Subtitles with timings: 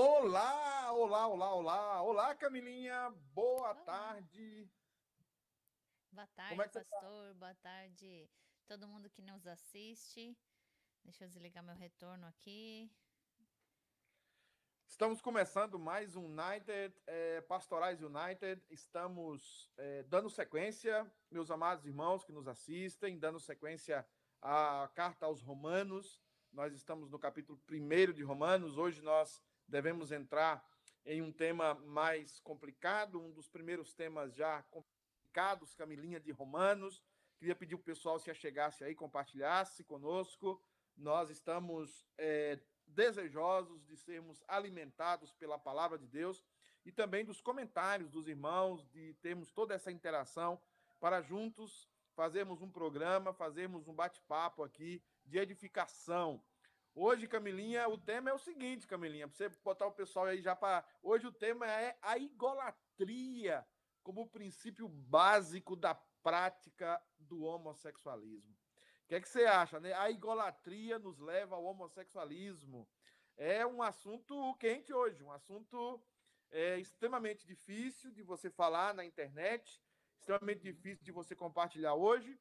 [0.00, 3.74] Olá, olá, olá, olá, olá, Camilinha, boa Olá.
[3.74, 4.70] tarde.
[6.12, 6.90] Boa Como tarde, é você tá?
[7.00, 7.34] pastor.
[7.34, 8.30] Boa tarde,
[8.68, 10.38] todo mundo que nos assiste.
[11.02, 12.88] Deixa eu desligar meu retorno aqui.
[14.86, 18.64] Estamos começando mais um United, eh, Pastorais United.
[18.70, 24.08] Estamos eh, dando sequência, meus amados irmãos que nos assistem, dando sequência
[24.40, 26.22] à carta aos Romanos.
[26.52, 28.78] Nós estamos no capítulo 1 de Romanos.
[28.78, 30.66] Hoje nós devemos entrar
[31.04, 37.02] em um tema mais complicado, um dos primeiros temas já complicados, Camilinha de Romanos.
[37.38, 40.60] Queria pedir o pessoal se achegasse aí, compartilhasse conosco.
[40.96, 46.44] Nós estamos eh, desejosos de sermos alimentados pela palavra de Deus
[46.84, 50.60] e também dos comentários dos irmãos, de termos toda essa interação
[50.98, 56.42] para juntos fazermos um programa, fazermos um bate-papo aqui de edificação.
[57.00, 60.56] Hoje, Camilinha, o tema é o seguinte, Camilinha, para você botar o pessoal aí já
[60.56, 60.84] para.
[61.00, 63.64] Hoje o tema é a idolatria
[64.02, 68.52] como princípio básico da prática do homossexualismo.
[68.52, 69.92] O que, é que você acha, né?
[69.92, 72.88] A idolatria nos leva ao homossexualismo.
[73.36, 76.02] É um assunto quente hoje, um assunto
[76.50, 79.80] é, extremamente difícil de você falar na internet,
[80.18, 82.36] extremamente difícil de você compartilhar hoje,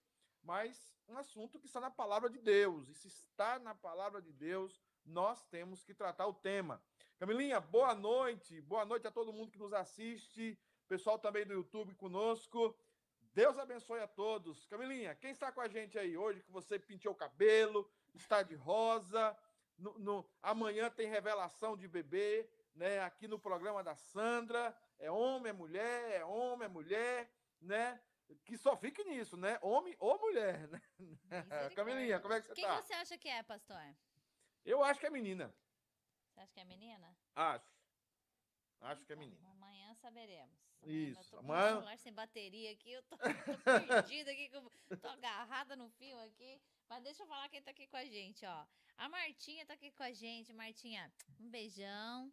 [0.47, 2.88] mas um assunto que está na palavra de Deus.
[2.88, 6.81] E se está na palavra de Deus, nós temos que tratar o tema.
[7.19, 8.61] Camilinha, boa noite.
[8.61, 10.57] Boa noite a todo mundo que nos assiste,
[10.88, 12.73] pessoal também do YouTube conosco.
[13.33, 14.65] Deus abençoe a todos.
[14.67, 18.55] Camilinha, quem está com a gente aí hoje que você pintou o cabelo, está de
[18.55, 19.38] rosa,
[19.77, 23.01] no, no- amanhã tem revelação de bebê, né?
[23.01, 27.29] Aqui no programa da Sandra, é homem, é mulher, é homem, é mulher,
[27.59, 28.01] né?
[28.45, 29.57] Que só fique nisso, né?
[29.62, 30.81] Homem ou mulher, né?
[31.75, 32.81] Camilinha, como é que você Quem tá?
[32.81, 33.81] você acha que é, pastor?
[34.65, 35.53] Eu acho que é menina.
[36.33, 37.18] Você acha que é menina?
[37.35, 37.65] Acho.
[38.81, 39.51] Acho que é Então, menina.
[39.51, 40.56] Amanhã saberemos.
[40.83, 43.18] Amanhã Isso, Eu tô com amanhã- o celular sem bateria aqui, eu tô,
[43.63, 44.50] tô perdida aqui,
[45.01, 46.62] tô agarrada no fio aqui.
[46.89, 48.65] Mas deixa eu falar quem tá aqui com a gente, ó.
[48.97, 50.53] A Martinha tá aqui com a gente.
[50.53, 52.31] Martinha, um beijão.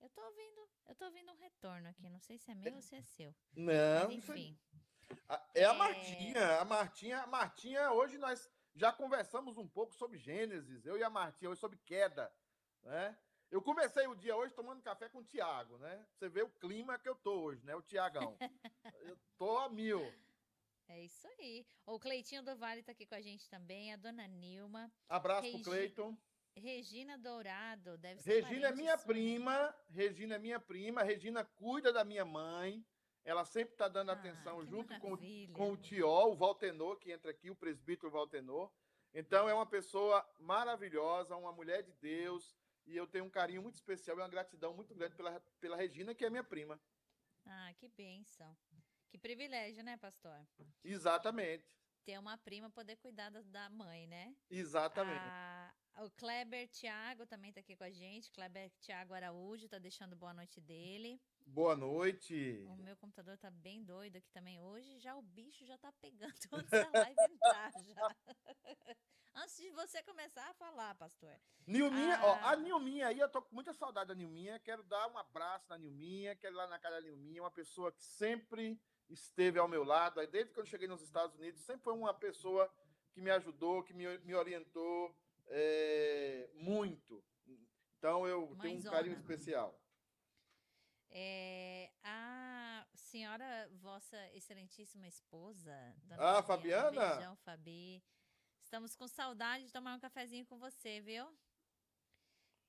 [0.00, 2.08] Eu tô ouvindo, eu tô ouvindo um retorno aqui.
[2.08, 3.34] Não sei se é meu ou se é seu.
[3.52, 4.58] Não, Mas enfim.
[4.74, 4.78] A-
[5.54, 5.76] É a É.
[5.76, 6.60] Martinha.
[6.60, 11.10] A Martinha, a Martinha, hoje nós já conversamos um pouco sobre Gênesis, eu e a
[11.10, 12.32] Martinha, hoje sobre queda,
[12.82, 13.16] né?
[13.50, 16.06] Eu comecei o dia hoje tomando café com o Tiago, né?
[16.12, 17.74] Você vê o clima que eu tô hoje, né?
[17.74, 18.36] O Tiagão.
[19.00, 20.00] Eu tô a mil.
[20.86, 21.66] É isso aí.
[21.86, 23.92] O Cleitinho do Vale tá aqui com a gente também.
[23.92, 24.92] A dona Nilma.
[25.08, 26.16] Abraço pro Regi- Cleiton.
[26.54, 27.96] Regina Dourado.
[27.98, 29.12] Deve ser Regina é minha sua, né?
[29.14, 29.74] prima.
[29.88, 31.02] Regina é minha prima.
[31.02, 32.84] Regina cuida da minha mãe.
[33.28, 35.54] Ela sempre tá dando Ah, atenção junto com, maravilha.
[35.54, 38.72] com o Tió, o Valtenor, que entra aqui, o presbítero Valtenor.
[39.12, 43.74] Então, é uma pessoa maravilhosa, uma mulher de Deus, e eu tenho um carinho muito
[43.74, 46.80] especial e uma gratidão muito grande pela, pela Regina, que é minha prima.
[47.44, 48.56] Ah, que bênção.
[49.10, 50.40] Que privilégio, né, pastor?
[50.82, 54.34] Exatamente, Ter uma prima poder cuidar da, da mãe, né?
[54.50, 55.20] exatamente.
[55.20, 55.72] Ah,
[56.04, 58.30] o Kleber Thiago também tá aqui com a gente.
[58.32, 61.20] Kleber Thiago Araújo tá deixando boa noite dele.
[61.46, 62.64] Boa noite.
[62.68, 64.98] O meu computador tá bem doido aqui também hoje.
[65.00, 68.16] Já o bicho já tá pegando antes da live entrar já.
[69.34, 71.34] antes de você começar a falar, pastor.
[71.66, 72.50] Nilminha, ó, Ah.
[72.52, 74.58] a Nilminha aí, eu tô com muita saudade da Nilminha.
[74.60, 77.92] Quero dar um abraço na Nilminha, quero ir lá na casa da Nilminha, uma pessoa
[77.92, 80.20] que sempre esteve ao meu lado.
[80.20, 82.72] Aí, Desde que eu cheguei nos Estados Unidos, sempre foi uma pessoa
[83.12, 85.16] que me ajudou, que me, me orientou
[85.48, 87.24] é, muito.
[87.98, 89.34] Então eu tenho um carinho Mãezona.
[89.34, 89.80] especial.
[91.10, 95.72] É, a senhora, vossa excelentíssima esposa,
[96.04, 97.14] dona Ah, Fabiana, Fabiana?
[97.16, 98.04] beijão, Fabi.
[98.62, 101.26] Estamos com saudade de tomar um cafezinho com você, viu?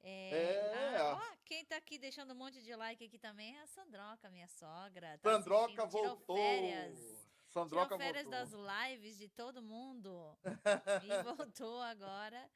[0.01, 3.62] É, É, ah, ó, quem tá aqui deixando um monte de like aqui também é
[3.62, 5.18] a Sandroca, minha sogra.
[5.18, 6.38] Tá Sandroca voltou.
[6.38, 7.28] Férias.
[7.48, 8.40] Sandroca Tirou férias voltou.
[8.62, 10.38] das lives de todo mundo
[11.04, 12.50] e voltou agora.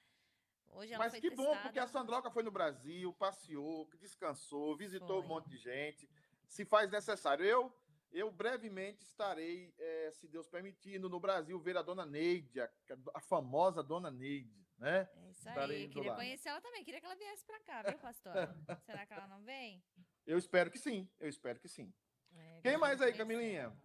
[0.69, 1.87] Hoje ela Mas que bom, porque a testada.
[1.87, 5.25] Sandroca foi no Brasil, passeou, descansou, visitou Foi.
[5.25, 6.09] um monte de gente.
[6.47, 7.45] Se faz necessário.
[7.45, 7.73] Eu,
[8.11, 12.69] eu brevemente estarei, eh, se Deus permitindo, no Brasil ver a dona Neide, a,
[13.15, 15.09] a famosa dona Neide, né?
[15.15, 16.15] É isso aí, queria lá.
[16.17, 18.33] conhecer ela também, queria que ela viesse pra cá, viu, pastor?
[18.85, 19.81] Será que ela não vem?
[20.25, 21.93] Eu espero que sim, eu espero que sim.
[22.35, 23.17] É, Quem mais aí, conhecer.
[23.17, 23.77] Camilinha?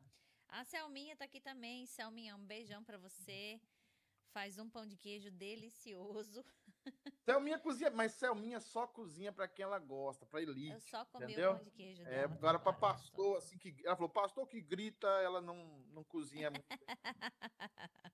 [0.49, 1.87] A Selminha tá aqui também.
[1.87, 3.61] Selminha, um beijão pra você.
[4.33, 6.45] Faz um pão de queijo delicioso.
[7.25, 10.73] Selminha cozinha, mas Selminha só cozinha para quem ela gosta, para elite.
[10.73, 11.53] Eu só comi entendeu?
[11.53, 12.35] o pão de queijo É, dela.
[12.35, 13.75] agora para agora, pastor, assim, que.
[13.85, 15.57] Ela falou, pastor que grita, ela não,
[15.91, 16.67] não cozinha muito.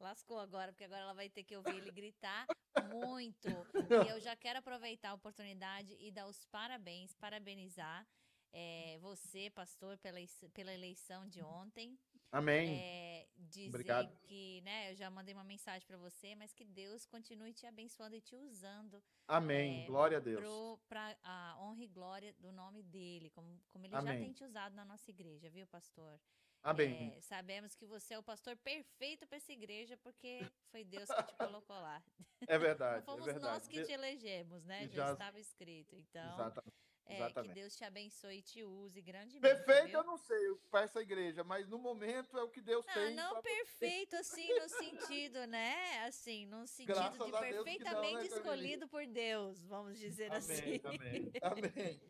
[0.00, 2.46] lascou agora, porque agora ela vai ter que ouvir ele gritar
[2.88, 3.48] muito.
[4.06, 8.06] E eu já quero aproveitar a oportunidade e dar os parabéns, parabenizar
[8.52, 10.18] é, você, pastor, pela,
[10.52, 11.98] pela eleição de ontem.
[12.32, 12.78] Amém.
[12.78, 14.16] É, dizer Obrigado.
[14.22, 18.14] que, né, eu já mandei uma mensagem para você, mas que Deus continue te abençoando
[18.14, 19.02] e te usando.
[19.26, 19.82] Amém.
[19.82, 20.44] É, glória a Deus.
[20.88, 24.12] Para a honra e glória do nome dele, como, como ele Amém.
[24.12, 26.20] já tem te usado na nossa igreja, viu, pastor?
[26.62, 27.14] Amém.
[27.16, 30.40] É, sabemos que você é o pastor perfeito para essa igreja, porque
[30.70, 32.02] foi Deus que te colocou lá.
[32.46, 32.98] É verdade.
[33.06, 33.54] Não fomos é verdade.
[33.54, 34.88] nós que te elegemos, né?
[34.88, 35.96] Já, já estava escrito.
[35.96, 36.36] Então.
[36.36, 36.74] Exatamente.
[37.06, 39.40] É, que Deus te abençoe e te use grandemente.
[39.40, 39.98] Perfeito, viu?
[39.98, 43.14] eu não sei para essa igreja, mas no momento é o que Deus não, tem.
[43.14, 46.04] Não perfeito, assim, no sentido, né?
[46.06, 50.80] Assim, no sentido Graças de perfeitamente não, né, escolhido por Deus, vamos dizer amém, assim.
[50.84, 52.00] Amém, amém.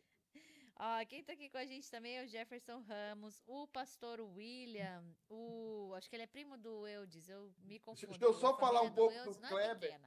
[0.82, 5.04] Ó, quem tá aqui com a gente também é o Jefferson Ramos, o pastor William,
[5.28, 5.92] o.
[5.94, 8.06] Acho que ele é primo do Eudes, eu me confundo.
[8.06, 9.92] Deixa eu só falar um pouco do, do Kleber.
[9.92, 10.00] É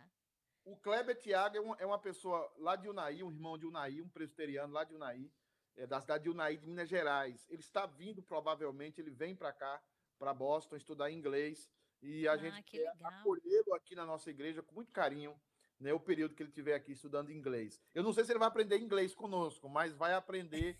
[0.66, 4.02] o Kleber Tiago é, uma, é uma pessoa lá de Unai, um irmão de Unai,
[4.02, 5.30] um presbiteriano lá de Unai,
[5.76, 7.46] é, da cidade de Unai, de Minas Gerais.
[7.52, 9.80] Ele está vindo, provavelmente, ele vem para cá,
[10.18, 11.70] para Boston, estudar inglês.
[12.02, 15.40] E a ah, gente que quer acolhê-lo aqui na nossa igreja com muito carinho,
[15.84, 17.80] né, o período que ele estiver aqui estudando inglês.
[17.94, 20.80] Eu não sei se ele vai aprender inglês conosco, mas vai aprender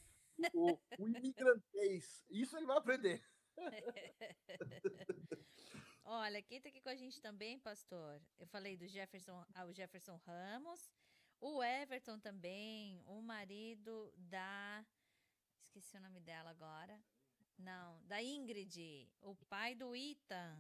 [0.54, 2.26] o, o imigrantês.
[2.30, 3.22] Isso ele vai aprender.
[6.06, 8.22] Olha, quem tá aqui com a gente também, pastor?
[8.40, 10.90] Eu falei do Jefferson, ah, o Jefferson Ramos,
[11.40, 14.86] o Everton também, o marido da.
[15.62, 17.00] Esqueci o nome dela agora.
[17.58, 20.58] Não, da Ingrid, o pai do Ethan.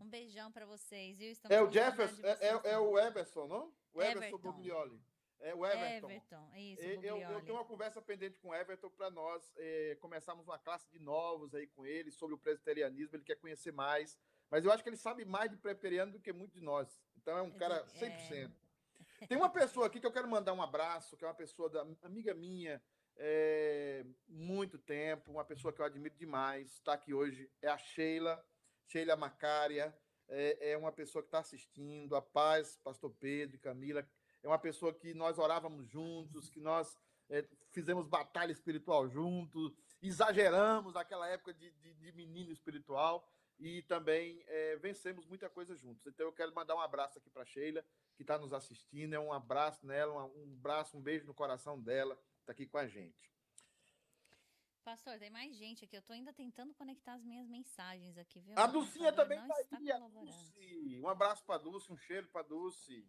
[0.00, 1.30] Um beijão para vocês, viu?
[1.30, 3.72] Estamos é o Jefferson, é, é, é, o Everson, não?
[3.92, 4.38] O Everson Everton.
[4.38, 5.02] Buglioli.
[5.40, 6.10] É o Everton.
[6.10, 10.46] Everton, isso, eu, eu, tenho uma conversa pendente com o Everton para nós é, começarmos
[10.46, 13.16] uma classe de novos aí com ele sobre o presbiterianismo.
[13.16, 14.18] Ele quer conhecer mais.
[14.50, 17.00] Mas eu acho que ele sabe mais de preperiano do que muitos de nós.
[17.16, 18.32] Então é um cara 100%.
[18.32, 19.26] É...
[19.26, 21.86] Tem uma pessoa aqui que eu quero mandar um abraço, que é uma pessoa da
[22.02, 22.82] amiga minha,
[23.16, 28.44] é, muito tempo, uma pessoa que eu admiro demais, está aqui hoje, é a Sheila,
[28.86, 29.96] Sheila Macária,
[30.28, 34.06] é, é uma pessoa que está assistindo, a paz, pastor Pedro e Camila,
[34.42, 36.98] é uma pessoa que nós orávamos juntos, que nós
[37.28, 39.72] é, fizemos batalha espiritual juntos,
[40.02, 46.06] exageramos naquela época de, de, de menino espiritual, e também é, vencemos muita coisa juntos.
[46.06, 47.84] Então eu quero mandar um abraço aqui para Sheila,
[48.16, 52.18] que está nos assistindo, é um abraço nela, um abraço, um beijo no coração dela,
[52.40, 53.33] está aqui com a gente.
[54.84, 55.96] Pastor, tem mais gente aqui.
[55.96, 58.58] Eu estou ainda tentando conectar as minhas mensagens aqui, viu?
[58.58, 59.90] A Dulcinha também está aí.
[59.92, 61.00] A Dulce.
[61.02, 63.08] Um abraço para Dulce, um cheiro para Dulce.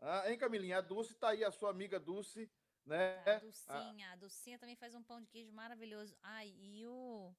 [0.00, 0.78] Ah, hein, Camilinha?
[0.78, 2.48] A Dulce está aí, a sua amiga Dulce,
[2.86, 3.18] né?
[3.26, 4.10] A Dulcinha.
[4.10, 4.12] A...
[4.12, 6.16] a Dulcinha também faz um pão de queijo maravilhoso.
[6.22, 7.34] Ai, e o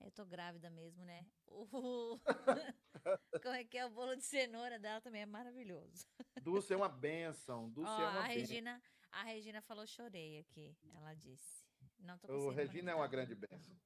[0.00, 1.26] eu tô grávida mesmo, né?
[1.46, 2.18] O...
[3.42, 3.86] Como é que é?
[3.86, 6.06] O bolo de cenoura dela também é maravilhoso.
[6.42, 7.68] Dulce é uma benção.
[7.70, 10.76] Dulce oh, é uma a Regina, a Regina falou chorei aqui.
[10.94, 11.57] Ela disse.
[11.98, 13.76] Não tô O Regina é uma grande benção.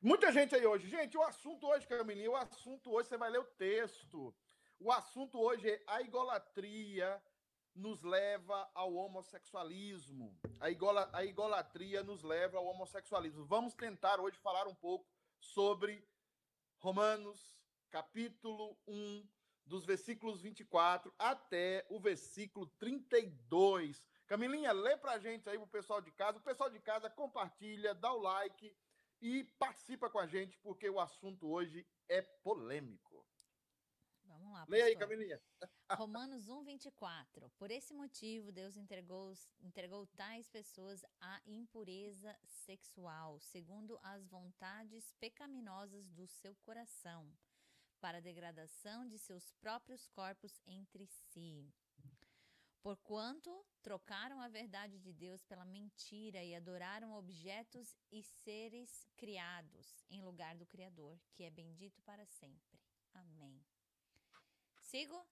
[0.00, 0.88] Muita gente aí hoje.
[0.88, 4.34] Gente, o assunto hoje, Camilinha, o assunto hoje, você vai ler o texto.
[4.78, 7.22] O assunto hoje é a idolatria
[7.74, 10.38] nos leva ao homossexualismo.
[10.58, 13.44] A, igola, a idolatria nos leva ao homossexualismo.
[13.44, 15.06] Vamos tentar hoje falar um pouco
[15.38, 16.06] sobre
[16.78, 17.58] Romanos,
[17.90, 19.28] capítulo 1,
[19.66, 24.02] dos versículos 24 até o versículo 32.
[24.30, 26.38] Camilinha, lê pra gente aí pro pessoal de casa.
[26.38, 28.72] O pessoal de casa compartilha, dá o like
[29.20, 33.26] e participa com a gente, porque o assunto hoje é polêmico.
[34.22, 35.42] Vamos lá, Lê aí, Camilinha.
[35.98, 37.50] Romanos 1, 24.
[37.58, 46.08] Por esse motivo, Deus entregou, entregou tais pessoas à impureza sexual, segundo as vontades pecaminosas
[46.08, 47.28] do seu coração,
[48.00, 51.68] para a degradação de seus próprios corpos entre si.
[52.82, 60.22] Porquanto trocaram a verdade de Deus pela mentira e adoraram objetos e seres criados em
[60.22, 62.80] lugar do Criador, que é bendito para sempre.
[63.12, 63.62] Amém.
[64.80, 65.26] Sigo?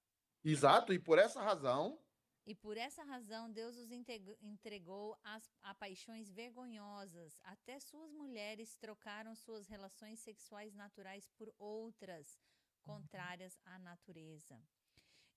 [0.44, 1.98] Exato, e por essa razão.
[2.46, 7.38] E por essa razão, Deus os entregou às, a paixões vergonhosas.
[7.44, 12.38] Até suas mulheres trocaram suas relações sexuais naturais por outras,
[12.82, 14.58] contrárias à natureza.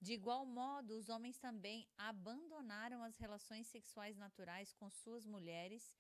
[0.02, 5.96] De igual modo, os homens também abandonaram as relações sexuais naturais com suas mulheres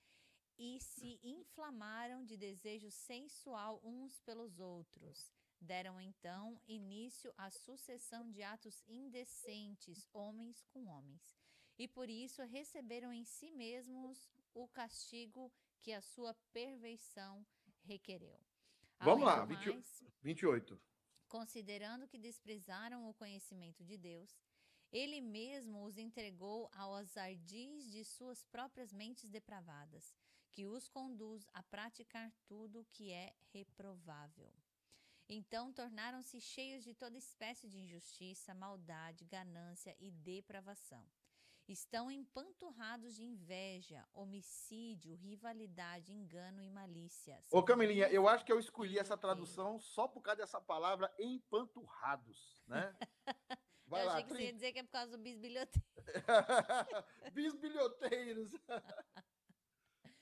[0.57, 5.31] e se inflamaram de desejo sensual uns pelos outros.
[5.59, 11.37] Deram então início à sucessão de atos indecentes, homens com homens,
[11.77, 17.45] e por isso receberam em si mesmos o castigo que a sua perversão
[17.83, 18.39] requereu.
[18.99, 20.79] Vamos lá, mais, 28.
[21.31, 24.37] Considerando que desprezaram o conhecimento de Deus,
[24.91, 30.13] ele mesmo os entregou aos ardis de suas próprias mentes depravadas,
[30.51, 34.51] que os conduz a praticar tudo o que é reprovável.
[35.29, 41.05] Então tornaram-se cheios de toda espécie de injustiça, maldade, ganância e depravação.
[41.71, 47.41] Estão empanturrados de inveja, homicídio, rivalidade, engano e malícia.
[47.49, 52.61] Ô Camilinha, eu acho que eu escolhi essa tradução só por causa dessa palavra empanturrados,
[52.67, 52.93] né?
[53.87, 55.87] Vai eu lá, achei que você ia dizer que é por causa do bisbilhoteiro.
[57.33, 58.51] bisbilhoteiros.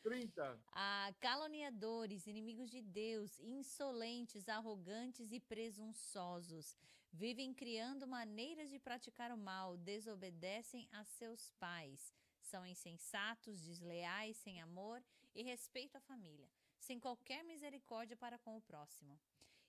[0.03, 0.61] 30.
[0.71, 6.77] Ah, caluniadores, inimigos de Deus, insolentes, arrogantes e presunçosos.
[7.11, 12.13] Vivem criando maneiras de praticar o mal, desobedecem a seus pais.
[12.41, 15.03] São insensatos, desleais, sem amor
[15.35, 16.49] e respeito à família,
[16.79, 19.19] sem qualquer misericórdia para com o próximo.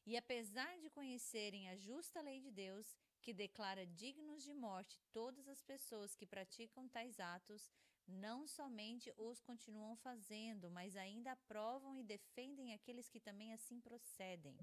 [0.06, 5.46] E apesar de conhecerem a justa lei de Deus, que declara dignos de morte todas
[5.48, 7.70] as pessoas que praticam tais atos,
[8.06, 14.58] não somente os continuam fazendo, mas ainda aprovam e defendem aqueles que também assim procedem.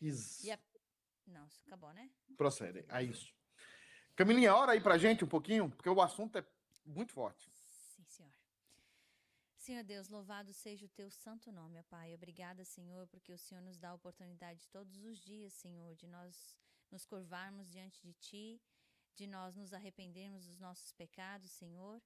[0.00, 0.50] Isso.
[0.50, 0.58] A...
[1.30, 2.10] Não, acabou, né?
[2.36, 3.34] Procedem, é isso.
[4.16, 6.44] Camilinha, ora aí pra gente um pouquinho, porque o assunto é
[6.84, 7.50] muito forte.
[7.54, 8.32] Sim, senhor.
[9.56, 12.14] Senhor Deus, louvado seja o teu santo nome, ó Pai.
[12.14, 16.56] Obrigada, Senhor, porque o Senhor nos dá a oportunidade todos os dias, Senhor, de nós
[16.90, 18.60] nos curvarmos diante de Ti,
[19.14, 22.02] de nós nos arrependermos dos nossos pecados, Senhor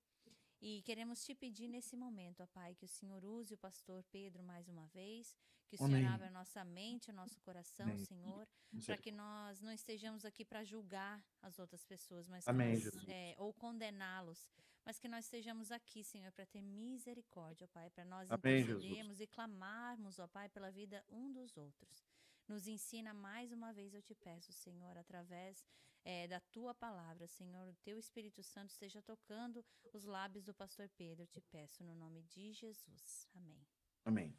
[0.66, 4.42] e queremos te pedir nesse momento, ó Pai, que o Senhor use o pastor Pedro
[4.42, 5.36] mais uma vez,
[5.76, 6.02] que o Amém.
[6.02, 8.04] Senhor abra a nossa mente, o nosso coração, Amém.
[8.04, 8.46] Senhor,
[8.84, 13.34] para que nós não estejamos aqui para julgar as outras pessoas, mas Amém, nós, é,
[13.38, 14.48] ou condená-los,
[14.84, 19.26] mas que nós estejamos aqui, Senhor, para ter misericórdia, ó Pai, para nós intercedermos e
[19.26, 22.04] clamarmos, ó Pai, pela vida um dos outros.
[22.46, 25.64] Nos ensina mais uma vez, eu te peço, Senhor, através
[26.04, 30.88] é, da tua palavra, Senhor, o teu Espírito Santo esteja tocando os lábios do pastor
[30.90, 33.26] Pedro, te peço no nome de Jesus.
[33.34, 33.66] Amém.
[34.04, 34.36] Amém.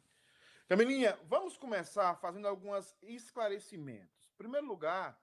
[0.68, 4.28] Camilinha, vamos começar fazendo alguns esclarecimentos.
[4.34, 5.16] Em primeiro lugar,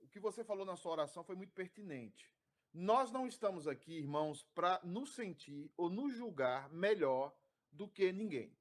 [0.00, 2.32] o que você falou na sua oração foi muito pertinente.
[2.72, 7.36] Nós não estamos aqui, irmãos, para nos sentir ou nos julgar melhor
[7.70, 8.56] do que ninguém.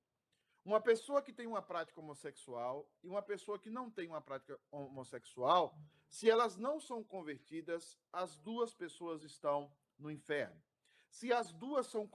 [0.66, 4.60] Uma pessoa que tem uma prática homossexual e uma pessoa que não tem uma prática
[4.70, 10.62] homossexual, se elas não são convertidas, as duas pessoas estão no inferno.
[11.10, 12.06] Se as duas são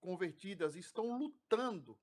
[0.00, 1.98] convertidas e estão lutando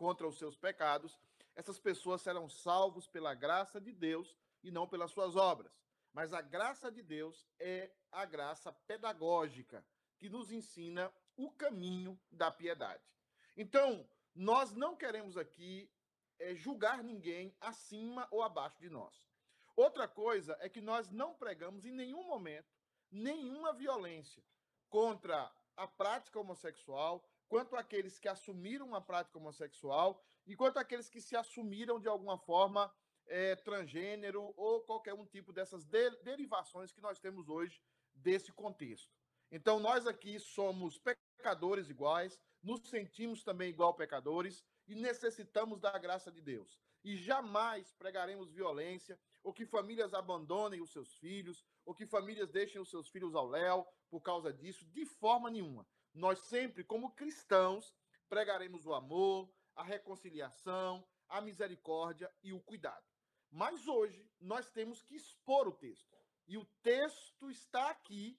[0.00, 1.20] contra os seus pecados,
[1.54, 5.78] essas pessoas serão salvos pela graça de Deus e não pelas suas obras.
[6.10, 9.84] Mas a graça de Deus é a graça pedagógica
[10.16, 13.04] que nos ensina o caminho da piedade.
[13.54, 15.92] Então, nós não queremos aqui
[16.38, 19.28] é, julgar ninguém acima ou abaixo de nós.
[19.76, 22.72] Outra coisa é que nós não pregamos em nenhum momento
[23.10, 24.42] nenhuma violência
[24.88, 31.20] contra a prática homossexual, quanto aqueles que assumiram uma prática homossexual e quanto aqueles que
[31.20, 32.90] se assumiram de alguma forma
[33.26, 37.82] é, transgênero ou qualquer um tipo dessas de derivações que nós temos hoje
[38.14, 39.12] desse contexto.
[39.50, 46.30] Então, nós aqui somos pecadores iguais, nos sentimos também igual pecadores e necessitamos da graça
[46.30, 46.80] de Deus.
[47.02, 52.80] E jamais pregaremos violência, ou que famílias abandonem os seus filhos, ou que famílias deixem
[52.80, 55.84] os seus filhos ao léu por causa disso, de forma nenhuma.
[56.12, 57.94] Nós sempre, como cristãos,
[58.28, 63.06] pregaremos o amor, a reconciliação, a misericórdia e o cuidado.
[63.50, 66.16] Mas hoje nós temos que expor o texto.
[66.46, 68.38] E o texto está aqui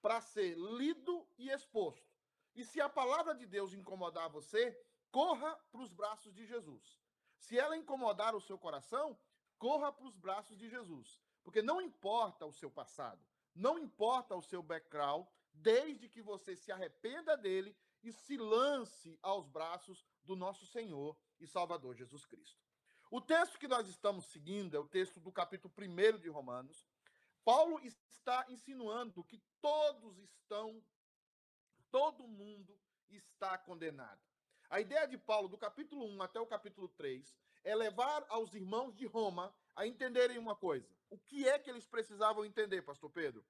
[0.00, 2.08] para ser lido e exposto.
[2.54, 4.76] E se a palavra de Deus incomodar você,
[5.10, 6.98] corra para os braços de Jesus.
[7.36, 9.18] Se ela incomodar o seu coração,
[9.58, 11.20] corra para os braços de Jesus.
[11.42, 15.26] Porque não importa o seu passado, não importa o seu background,
[15.62, 21.46] desde que você se arrependa dele e se lance aos braços do nosso Senhor e
[21.46, 22.62] Salvador Jesus Cristo.
[23.10, 26.86] O texto que nós estamos seguindo é o texto do capítulo 1 de Romanos.
[27.44, 30.82] Paulo está insinuando que todos estão
[31.90, 34.20] todo mundo está condenado.
[34.68, 38.94] A ideia de Paulo, do capítulo 1 até o capítulo 3, é levar aos irmãos
[38.94, 40.94] de Roma a entenderem uma coisa.
[41.08, 43.42] O que é que eles precisavam entender, pastor Pedro?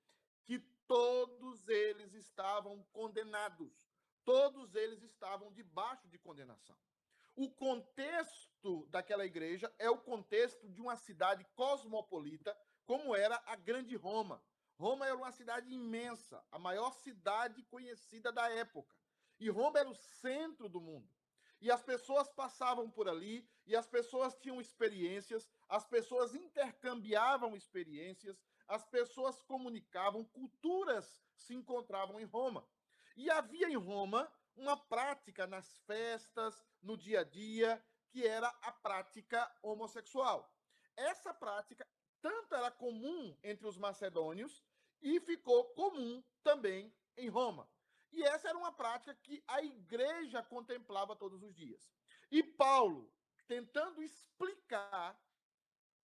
[0.45, 3.71] Que todos eles estavam condenados.
[4.25, 6.77] Todos eles estavam debaixo de condenação.
[7.37, 13.95] O contexto daquela igreja é o contexto de uma cidade cosmopolita, como era a Grande
[13.95, 14.43] Roma.
[14.77, 18.97] Roma era uma cidade imensa, a maior cidade conhecida da época.
[19.39, 21.09] E Roma era o centro do mundo.
[21.61, 28.41] e as pessoas passavam por ali, e as pessoas tinham experiências, as pessoas intercambiavam experiências,
[28.69, 32.69] as pessoas comunicavam, culturas se encontravam em Roma.
[33.17, 38.71] E havia em Roma uma prática nas festas, no dia a dia, que era a
[38.71, 40.55] prática homossexual.
[40.97, 41.87] Essa prática
[42.21, 44.63] tanto era comum entre os macedônios
[45.01, 47.69] e ficou comum também em Roma.
[48.13, 51.93] E essa era uma prática que a igreja contemplava todos os dias.
[52.31, 53.13] E Paulo,
[53.47, 55.19] tentando explicar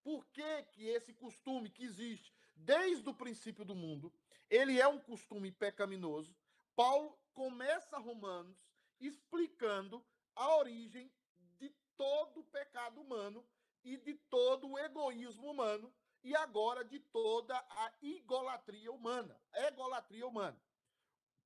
[0.03, 4.13] por que, que esse costume que existe desde o princípio do mundo,
[4.49, 6.35] ele é um costume pecaminoso,
[6.75, 8.57] Paulo começa Romanos
[9.01, 11.13] explicando a origem
[11.59, 13.45] de todo o pecado humano
[13.83, 20.59] e de todo o egoísmo humano e agora de toda a idolatria humana, egolatria humana.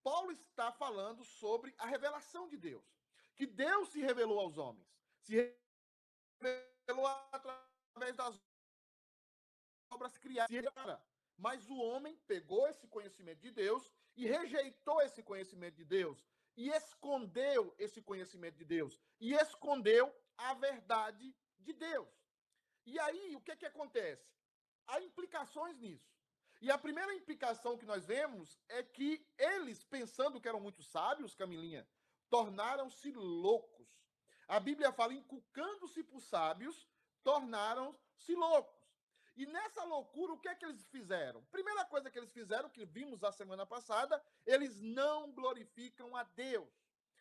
[0.02, 2.84] Paulo está falando sobre a revelação de Deus,
[3.34, 4.86] que Deus se revelou aos homens,
[5.20, 5.54] se
[6.40, 8.40] revelou através das
[9.90, 10.48] obras criadas.
[11.36, 16.68] Mas o homem pegou esse conhecimento de Deus e rejeitou esse conhecimento de Deus e
[16.70, 22.08] escondeu esse conhecimento de Deus e escondeu a verdade de Deus.
[22.84, 24.28] E aí, o que que acontece?
[24.86, 26.10] Há implicações nisso.
[26.60, 31.34] E a primeira implicação que nós vemos é que eles, pensando que eram muito sábios,
[31.34, 31.86] Camilinha,
[32.28, 33.88] tornaram-se loucos.
[34.48, 36.88] A Bíblia fala, inculcando-se por sábios,
[37.22, 38.77] tornaram-se loucos.
[39.38, 41.40] E nessa loucura, o que é que eles fizeram?
[41.44, 46.68] Primeira coisa que eles fizeram, que vimos a semana passada, eles não glorificam a Deus.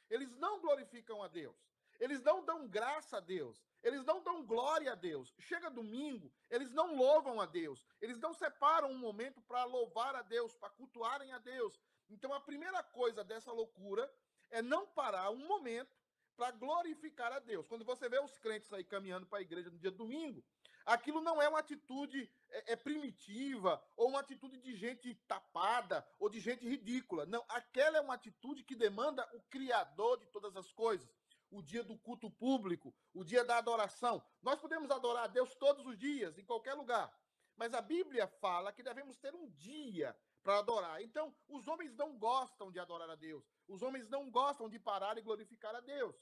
[0.10, 1.56] Eles não glorificam a Deus.
[2.00, 3.64] Eles não dão graça a Deus.
[3.84, 5.32] Eles não dão glória a Deus.
[5.38, 7.86] Chega domingo, eles não louvam a Deus.
[8.02, 11.80] Eles não separam um momento para louvar a Deus, para cultuarem a Deus.
[12.10, 14.12] Então a primeira coisa dessa loucura
[14.50, 15.96] é não parar um momento
[16.36, 17.68] para glorificar a Deus.
[17.68, 20.44] Quando você vê os crentes aí caminhando para a igreja no dia domingo,
[20.88, 26.30] aquilo não é uma atitude é, é, primitiva ou uma atitude de gente tapada ou
[26.30, 27.26] de gente ridícula.
[27.26, 31.08] Não, aquela é uma atitude que demanda o Criador de todas as coisas
[31.50, 34.22] o dia do culto público, o dia da adoração.
[34.42, 37.14] Nós podemos adorar a Deus todos os dias, em qualquer lugar.
[37.56, 41.02] Mas a Bíblia fala que devemos ter um dia para adorar.
[41.02, 43.46] Então, os homens não gostam de adorar a Deus.
[43.68, 46.16] Os homens não gostam de parar e glorificar a Deus.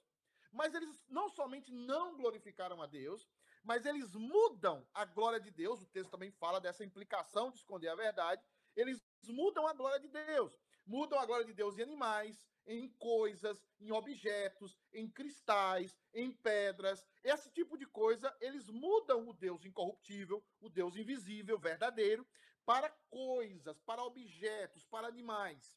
[0.52, 3.28] Mas eles não somente não glorificaram a Deus,
[3.66, 5.82] mas eles mudam a glória de Deus.
[5.82, 8.46] O texto também fala dessa implicação de esconder a verdade.
[8.76, 10.56] Eles mudam a glória de Deus.
[10.86, 17.04] Mudam a glória de Deus em animais, em coisas, em objetos, em cristais, em pedras.
[17.24, 22.26] Esse tipo de coisa, eles mudam o Deus incorruptível, o Deus invisível, verdadeiro,
[22.64, 25.76] para coisas, para objetos, para animais.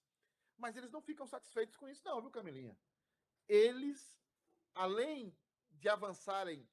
[0.59, 2.79] Mas eles não ficam satisfeitos com isso, não, viu, Camilinha?
[3.49, 4.21] Eles,
[4.75, 5.35] além
[5.71, 6.69] de avançarem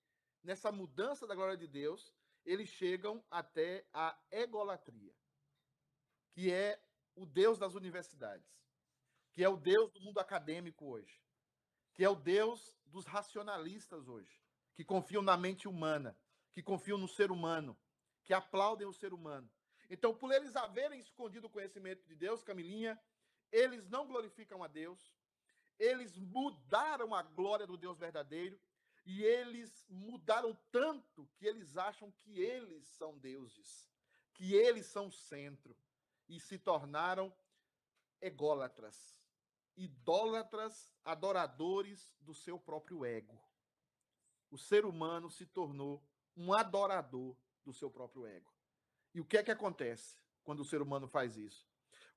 [0.45, 2.13] nessa mudança da glória de Deus,
[2.45, 5.13] eles chegam até a egolatria,
[6.31, 6.79] que é
[7.15, 8.55] o Deus das universidades
[9.35, 11.21] que é o Deus do mundo acadêmico hoje,
[11.93, 14.41] que é o Deus dos racionalistas hoje,
[14.73, 16.17] que confiam na mente humana,
[16.53, 17.77] que confiam no ser humano,
[18.23, 19.51] que aplaudem o ser humano.
[19.89, 22.97] Então, por eles haverem escondido o conhecimento de Deus, Camilinha,
[23.51, 25.13] eles não glorificam a Deus,
[25.77, 28.57] eles mudaram a glória do Deus verdadeiro
[29.05, 33.89] e eles mudaram tanto que eles acham que eles são deuses,
[34.33, 35.77] que eles são o centro
[36.27, 37.33] e se tornaram
[38.19, 39.15] ególatras
[39.77, 43.37] idólatras, adoradores do seu próprio ego.
[44.49, 46.03] O ser humano se tornou
[46.35, 48.53] um adorador do seu próprio ego.
[49.13, 51.67] E o que é que acontece quando o ser humano faz isso?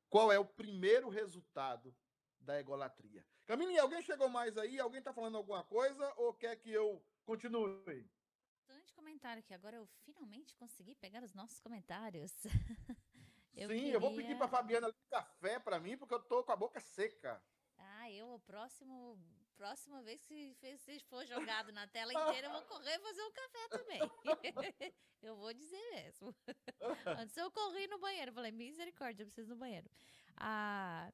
[0.09, 1.94] Qual é o primeiro resultado
[2.40, 3.24] da egolatria?
[3.46, 4.79] Camille, alguém chegou mais aí?
[4.79, 8.09] Alguém está falando alguma coisa ou quer que eu continue?
[8.66, 9.55] Bastante comentário aqui.
[9.55, 12.33] Agora eu finalmente consegui pegar os nossos comentários.
[13.59, 13.94] Eu Sim, queria...
[13.94, 17.42] eu vou pedir para Fabiana café para mim, porque eu tô com a boca seca.
[17.77, 19.18] Ah, eu, o próximo,
[19.57, 23.68] próxima vez que se for jogado na tela inteira, eu vou correr fazer um café
[23.68, 24.01] também.
[25.22, 26.33] eu vou dizer mesmo.
[27.18, 29.90] Antes eu corri no banheiro, falei, misericórdia, eu preciso no banheiro.
[30.37, 31.12] Ah,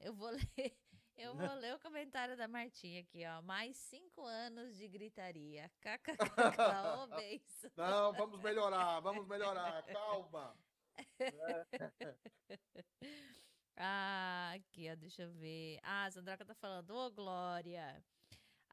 [0.00, 0.42] eu vou ler.
[1.18, 3.42] Eu vou ler o comentário da Martinha aqui, ó.
[3.42, 5.68] Mais cinco anos de gritaria.
[5.80, 6.14] KKK,
[7.02, 7.72] ô beijo.
[7.76, 9.82] Não, vamos melhorar, vamos melhorar.
[9.82, 10.56] Calma.
[13.76, 15.80] ah, aqui, ó, deixa eu ver.
[15.82, 18.00] Ah, a Sandraca tá falando, ô, Glória.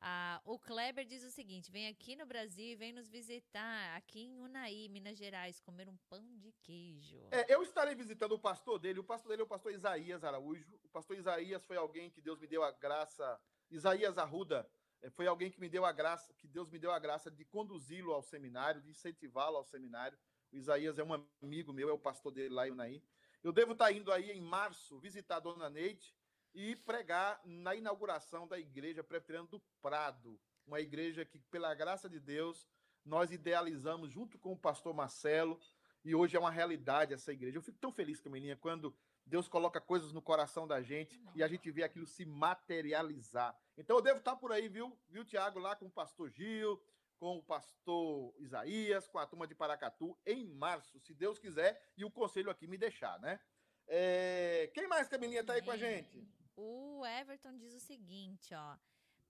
[0.01, 4.21] Ah, o Kleber diz o seguinte: vem aqui no Brasil e vem nos visitar aqui
[4.21, 7.27] em Unai, Minas Gerais, comer um pão de queijo.
[7.31, 8.99] É, eu estarei visitando o pastor dele.
[8.99, 10.77] O pastor dele é o pastor Isaías Araújo.
[10.83, 13.39] O pastor Isaías foi alguém que Deus me deu a graça.
[13.71, 14.69] Isaías Arruda
[15.01, 17.43] É, foi alguém que me deu a graça, que Deus me deu a graça de
[17.45, 20.17] conduzi-lo ao seminário, de incentivá-lo ao seminário.
[20.51, 23.03] O Isaías é um amigo meu, é o pastor dele lá em Unaí.
[23.43, 26.15] Eu devo estar indo aí em março visitar a dona Neide
[26.55, 32.19] e pregar na inauguração da igreja Presbiteriana do Prado, uma igreja que, pela graça de
[32.19, 32.65] Deus,
[33.03, 35.59] nós idealizamos junto com o pastor Marcelo,
[36.03, 37.57] e hoje é uma realidade essa igreja.
[37.57, 41.47] Eu fico tão feliz, Camilinha, quando Deus coloca coisas no coração da gente e a
[41.47, 43.57] gente vê aquilo se materializar.
[43.77, 46.81] Então eu devo estar por aí, viu, viu Tiago, lá com o pastor Gil,
[47.17, 52.05] com o pastor Isaías, com a turma de Paracatu, em março, se Deus quiser, e
[52.05, 53.39] o conselho aqui me deixar, né?
[53.87, 54.69] É...
[54.73, 56.23] Quem mais, Camilinha, está aí com a gente?
[56.55, 58.77] O Everton diz o seguinte, ó.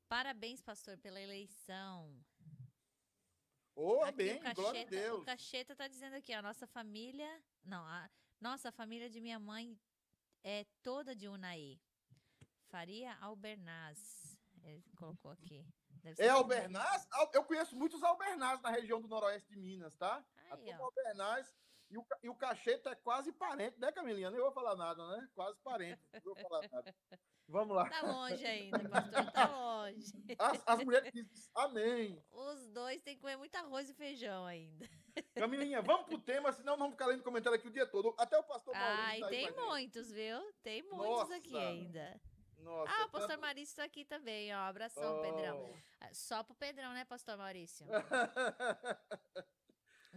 [0.08, 2.24] Parabéns, pastor, pela eleição.
[3.76, 5.22] Oh, aqui, bem, Cacheta, glória a Deus.
[5.22, 8.10] O Cacheta tá dizendo aqui, ó, nossa família, não, a
[8.40, 9.78] nossa família de minha mãe
[10.44, 11.80] é toda de Unai.
[12.68, 14.38] Faria Albernaz.
[14.64, 15.66] Ele colocou aqui.
[16.18, 17.08] é Albernaz?
[17.34, 20.24] Eu conheço muitos Albernaz na região do noroeste de Minas, tá?
[20.52, 21.54] Aí, a Albernaz
[21.90, 24.32] e o, e o Cacheta é quase parente, né, Camilinha?
[24.32, 25.28] Nem vou falar nada, né?
[25.34, 26.02] Quase parente.
[26.14, 26.96] Não vou falar nada.
[27.48, 27.90] Vamos lá.
[27.90, 30.12] Tá longe ainda, pastor, tá longe.
[30.40, 32.24] As, as mulheres dizem amém.
[32.32, 34.90] Os dois têm que comer muito arroz e feijão ainda.
[35.36, 38.16] Camilinha, vamos pro tema, senão não vamos ficar lendo comentário aqui o dia todo.
[38.18, 39.06] Até o pastor Maurício.
[39.06, 40.54] Ai, tá tem muitos, viu?
[40.64, 41.36] Tem muitos Nossa.
[41.36, 42.20] aqui ainda.
[42.58, 43.42] Nossa, ah, o pastor tanto...
[43.42, 44.58] Maurício está aqui também, ó.
[44.62, 45.22] Abração, oh.
[45.22, 45.74] Pedrão.
[46.00, 47.86] Ah, só pro Pedrão, né, pastor Maurício?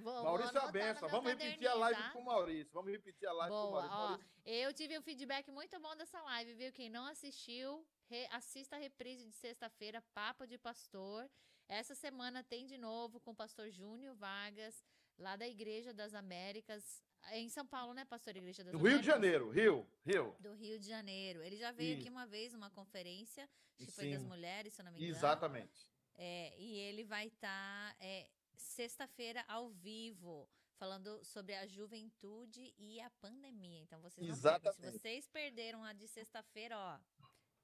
[0.02, 1.08] Vou, Maurício é a benção.
[1.08, 2.10] Vamos repetir a live tá?
[2.10, 2.72] com o Maurício.
[2.72, 3.96] Vamos repetir a live Boa, com o Maurício.
[3.96, 4.30] Ó, Maurício.
[4.44, 6.72] Eu tive um feedback muito bom dessa live, viu?
[6.72, 11.28] Quem não assistiu, re, assista a reprise de sexta-feira, Papo de Pastor.
[11.68, 14.82] Essa semana tem de novo com o pastor Júnior Vargas,
[15.18, 18.92] lá da Igreja das Américas, em São Paulo, né, pastor Igreja das Do Américas?
[18.92, 20.36] Rio de Janeiro, Rio, Rio.
[20.40, 21.42] Do Rio de Janeiro.
[21.42, 22.00] Ele já veio Sim.
[22.00, 25.14] aqui uma vez, uma conferência, acho que foi das mulheres, se eu não me engano.
[25.14, 25.86] Exatamente.
[26.14, 27.94] É, e ele vai estar.
[27.94, 28.26] Tá, é,
[28.58, 33.80] sexta-feira ao vivo, falando sobre a juventude e a pandemia.
[33.80, 34.92] Então vocês não Exatamente.
[34.92, 36.98] Se vocês perderam a de sexta-feira, ó,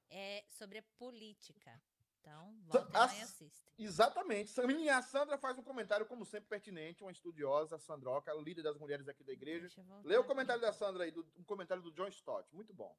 [0.09, 1.81] é sobre a política.
[2.25, 3.73] Então, voltem lá e assistem.
[3.77, 4.51] Exatamente.
[4.89, 9.07] A Sandra faz um comentário, como sempre, pertinente, uma estudiosa, a Sandroca, líder das mulheres
[9.07, 9.69] aqui da igreja.
[10.03, 12.51] Lê o comentário da Sandra aí, do, um comentário do John Stott.
[12.51, 12.97] Muito bom.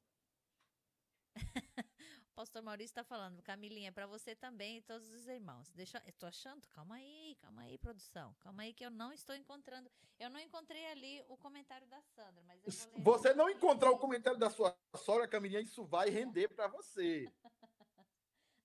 [2.37, 5.71] Pastor Maurício está falando, Camilinha, para você também e todos os irmãos.
[5.71, 8.35] Deixa, eu tô achando, calma aí, calma aí, produção.
[8.39, 9.89] Calma aí que eu não estou encontrando.
[10.19, 14.51] Eu não encontrei ali o comentário da Sandra, mas Você não encontrar o comentário da
[14.51, 17.25] sua sogra, Camilinha, isso vai render para você.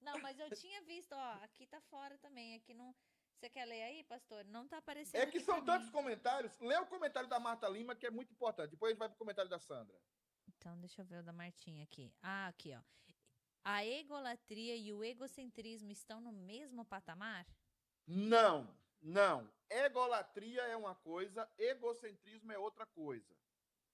[0.02, 2.94] não, mas eu tinha visto, ó, aqui tá fora também, aqui não
[3.40, 4.44] você quer ler aí, pastor?
[4.44, 5.20] Não tá aparecendo.
[5.20, 6.56] É que são tantos comentários.
[6.60, 8.70] Lê o comentário da Marta Lima, que é muito importante.
[8.70, 9.98] Depois a gente vai pro comentário da Sandra.
[10.46, 12.14] Então, deixa eu ver o da Martinha aqui.
[12.22, 12.80] Ah, aqui, ó.
[13.64, 17.46] A egolatria e o egocentrismo estão no mesmo patamar?
[18.06, 18.68] Não,
[19.00, 19.48] não.
[19.70, 23.36] Egolatria é uma coisa, egocentrismo é outra coisa,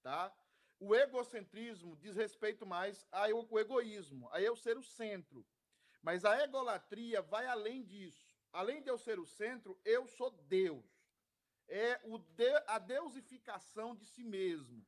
[0.02, 0.34] tá?
[0.80, 5.46] O egocentrismo diz respeito mais ao egoísmo, a eu ser o centro.
[6.02, 8.26] Mas a egolatria vai além disso.
[8.52, 10.86] Além de eu ser o centro, eu sou Deus.
[11.68, 14.86] É o de, a deusificação de si mesmo.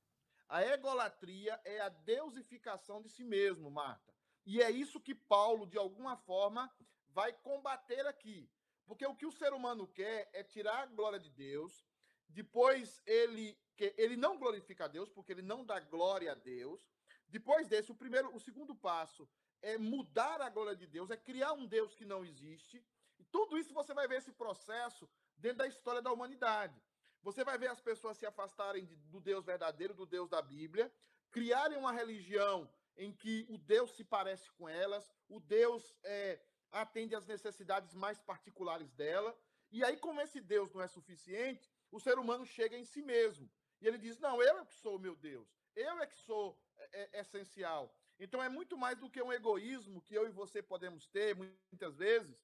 [0.48, 4.09] A egolatria é a deusificação de si mesmo, Marta.
[4.44, 6.70] E é isso que Paulo, de alguma forma,
[7.12, 8.48] vai combater aqui.
[8.86, 11.86] Porque o que o ser humano quer é tirar a glória de Deus,
[12.28, 13.56] depois ele,
[13.96, 16.80] ele não glorifica a Deus, porque ele não dá glória a Deus.
[17.28, 19.28] Depois desse, o primeiro, o segundo passo
[19.62, 22.84] é mudar a glória de Deus, é criar um Deus que não existe.
[23.18, 26.82] E tudo isso você vai ver esse processo dentro da história da humanidade.
[27.22, 30.92] Você vai ver as pessoas se afastarem do Deus verdadeiro, do Deus da Bíblia,
[31.30, 36.40] criarem uma religião em que o Deus se parece com elas, o Deus é,
[36.72, 39.36] atende às necessidades mais particulares dela.
[39.70, 43.50] E aí, como esse Deus não é suficiente, o ser humano chega em si mesmo.
[43.80, 46.58] E ele diz: Não, eu é que sou o meu Deus, eu é que sou
[46.76, 47.94] é, é, essencial.
[48.18, 51.96] Então, é muito mais do que um egoísmo que eu e você podemos ter, muitas
[51.96, 52.38] vezes,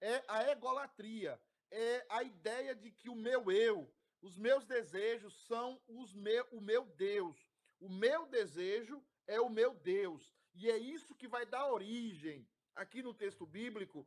[0.00, 5.80] é a egolatria, é a ideia de que o meu eu, os meus desejos são
[5.88, 7.36] os meu, o meu Deus.
[7.80, 10.34] O meu desejo é o meu Deus.
[10.54, 14.06] E é isso que vai dar origem, aqui no texto bíblico,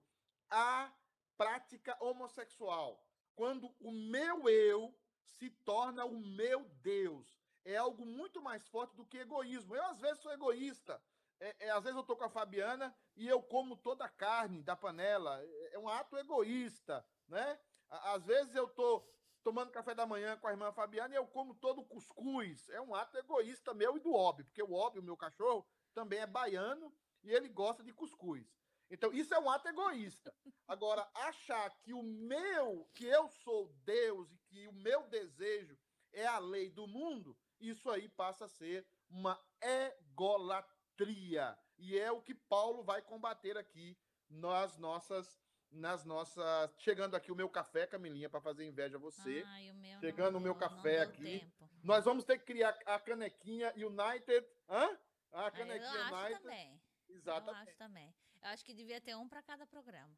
[0.49, 0.91] à
[1.37, 3.03] prática homossexual.
[3.35, 4.93] Quando o meu eu
[5.37, 7.39] se torna o meu Deus.
[7.63, 9.75] É algo muito mais forte do que egoísmo.
[9.75, 11.01] Eu, às vezes, sou egoísta.
[11.39, 14.61] É, é, às vezes eu estou com a Fabiana e eu como toda a carne
[14.61, 15.41] da panela.
[15.41, 17.59] É, é um ato egoísta, né?
[17.89, 19.07] Às vezes eu estou
[19.43, 22.69] tomando café da manhã com a irmã Fabiana e eu como todo cuscuz.
[22.69, 26.19] É um ato egoísta meu e do Obi, porque o Obi, o meu cachorro, também
[26.19, 28.59] é baiano e ele gosta de cuscuz.
[28.89, 30.33] Então, isso é um ato egoísta.
[30.67, 35.77] Agora, achar que o meu, que eu sou Deus e que o meu desejo
[36.11, 41.57] é a lei do mundo, isso aí passa a ser uma egolatria.
[41.77, 43.97] E é o que Paulo vai combater aqui
[44.27, 45.39] nas nossas
[45.71, 46.73] nas nossas.
[46.77, 49.43] Chegando aqui o meu café, Camilinha, para fazer inveja a você.
[49.47, 51.23] Ai, o meu Chegando não, o meu não- café não aqui.
[51.39, 51.69] tempo.
[51.83, 54.45] Nós vamos ter que criar a canequinha United.
[54.67, 54.97] Hã?
[55.31, 56.41] A É, eu canequinha acho United.
[56.41, 56.81] também.
[57.07, 57.69] Eu Exatamente.
[57.69, 58.15] acho também.
[58.41, 60.15] Eu acho que devia ter um para cada programa.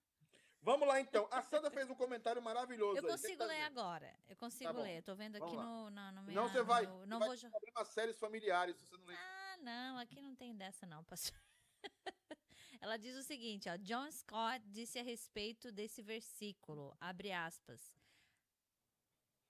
[0.63, 1.27] Vamos lá, então.
[1.31, 2.95] A Sandra fez um comentário maravilhoso.
[2.97, 3.09] Eu aí.
[3.11, 4.13] Consigo tá ler agora.
[4.29, 4.81] Eu consigo bom.
[4.83, 4.97] ler.
[4.99, 6.85] Eu tô vendo aqui no, na, no Senão minha- você vai.
[6.85, 9.17] no- não vai vou problemas sérios familiares se você não ler.
[9.17, 11.35] Ah, não, aqui não tem dessa não, pastor.
[12.81, 17.95] Ela diz o seguinte, ó, John Scott disse a respeito desse versículo, abre aspas.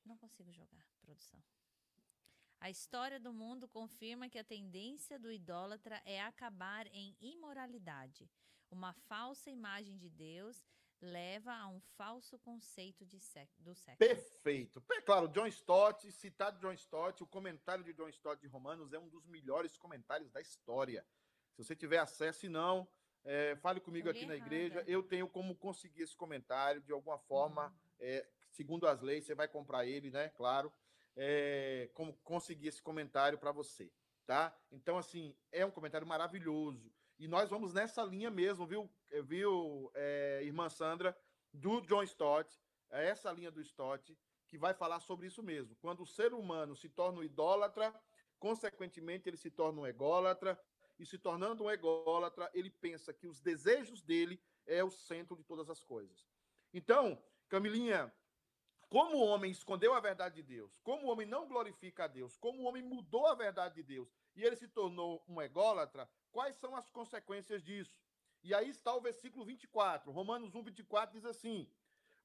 [0.06, 1.42] Não consigo jogar, produção.
[2.60, 8.30] A história do mundo confirma que a tendência do idólatra é acabar em imoralidade.
[8.70, 10.68] Uma falsa imagem de Deus
[11.00, 13.98] leva a um falso conceito de sec- do sexo.
[13.98, 14.84] Perfeito.
[14.92, 19.00] É claro, John Stott, citado John Stott, o comentário de John Stott de Romanos é
[19.00, 21.04] um dos melhores comentários da história.
[21.54, 22.88] Se você tiver acesso, se não,
[23.24, 24.84] é, fale comigo aqui na errado, igreja.
[24.88, 27.74] Eu tenho como conseguir esse comentário de alguma forma, Uhum.
[28.00, 30.30] é, segundo as leis, você vai comprar ele, né?
[30.30, 30.72] Claro.
[31.16, 33.92] É, como conseguir esse comentário para você,
[34.26, 34.58] tá?
[34.72, 36.92] Então, assim, é um comentário maravilhoso.
[37.20, 38.90] E nós vamos nessa linha mesmo, viu,
[39.24, 41.16] viu é, irmã Sandra,
[41.54, 45.76] do John Stott, é essa linha do Stott, que vai falar sobre isso mesmo.
[45.76, 47.94] Quando o ser humano se torna um idólatra,
[48.40, 50.60] consequentemente ele se torna um ególatra,
[51.02, 55.44] e se tornando um ególatra, ele pensa que os desejos dele é o centro de
[55.44, 56.28] todas as coisas.
[56.72, 58.14] Então, Camilinha,
[58.88, 62.38] como o homem escondeu a verdade de Deus, como o homem não glorifica a Deus,
[62.38, 66.56] como o homem mudou a verdade de Deus e ele se tornou um ególatra, quais
[66.58, 68.00] são as consequências disso?
[68.44, 71.68] E aí está o versículo 24, Romanos 1, 24 diz assim: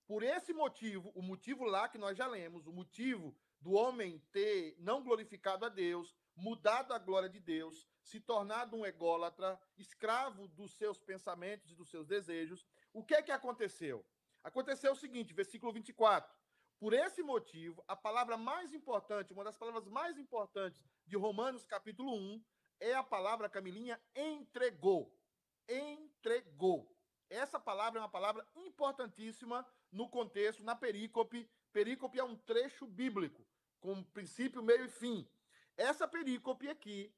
[0.07, 4.77] Por esse motivo, o motivo lá que nós já lemos, o motivo do homem ter
[4.79, 10.73] não glorificado a Deus, mudado a glória de Deus, se tornado um ególatra, escravo dos
[10.77, 14.05] seus pensamentos e dos seus desejos, o que é que aconteceu?
[14.45, 16.33] Aconteceu o seguinte, versículo 24.
[16.79, 22.15] Por esse motivo, a palavra mais importante, uma das palavras mais importantes de Romanos capítulo
[22.15, 22.45] 1,
[22.79, 25.19] é a palavra, Camilinha, entregou.
[25.67, 26.95] Entregou.
[27.31, 31.49] Essa palavra é uma palavra importantíssima no contexto, na perícope.
[31.73, 33.45] Perícope é um trecho bíblico,
[33.81, 35.29] com princípio, meio e fim.
[35.77, 37.15] Essa perícope aqui,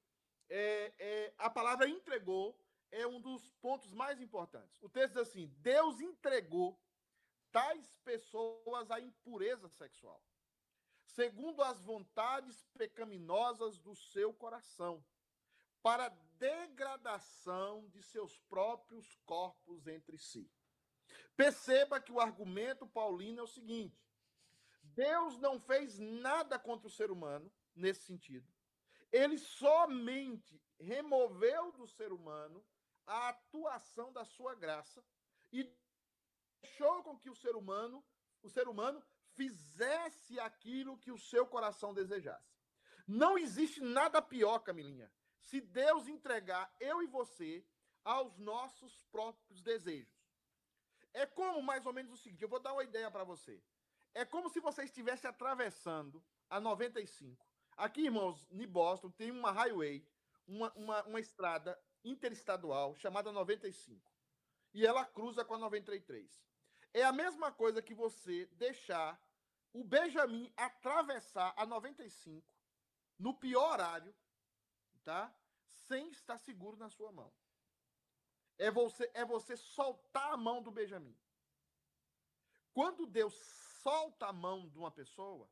[0.48, 2.58] é, é, a palavra entregou
[2.90, 4.82] é um dos pontos mais importantes.
[4.82, 6.80] O texto diz assim: Deus entregou
[7.52, 10.22] tais pessoas à impureza sexual,
[11.04, 15.04] segundo as vontades pecaminosas do seu coração,
[15.82, 20.50] para degradação de seus próprios corpos entre si.
[21.36, 24.02] Perceba que o argumento paulino é o seguinte:
[24.82, 28.50] Deus não fez nada contra o ser humano nesse sentido.
[29.10, 32.64] Ele somente removeu do ser humano
[33.06, 35.04] a atuação da sua graça
[35.52, 35.64] e
[36.60, 38.04] deixou com que o ser humano,
[38.42, 39.02] o ser humano
[39.34, 42.58] fizesse aquilo que o seu coração desejasse.
[43.06, 45.10] Não existe nada pior, Camilinha,
[45.40, 47.64] se Deus entregar eu e você
[48.04, 50.18] aos nossos próprios desejos.
[51.14, 53.62] É como mais ou menos o seguinte, eu vou dar uma ideia para você.
[54.14, 57.47] É como se você estivesse atravessando a 95.
[57.78, 60.04] Aqui, irmãos, em Boston tem uma highway,
[60.48, 64.12] uma, uma, uma estrada interestadual chamada 95.
[64.74, 66.28] E ela cruza com a 93.
[66.92, 69.16] É a mesma coisa que você deixar
[69.72, 72.52] o Benjamin atravessar a 95
[73.16, 74.12] no pior horário,
[75.04, 75.32] tá?
[75.70, 77.32] Sem estar seguro na sua mão.
[78.58, 81.16] É você é você soltar a mão do Benjamin.
[82.72, 83.34] Quando Deus
[83.82, 85.48] solta a mão de uma pessoa,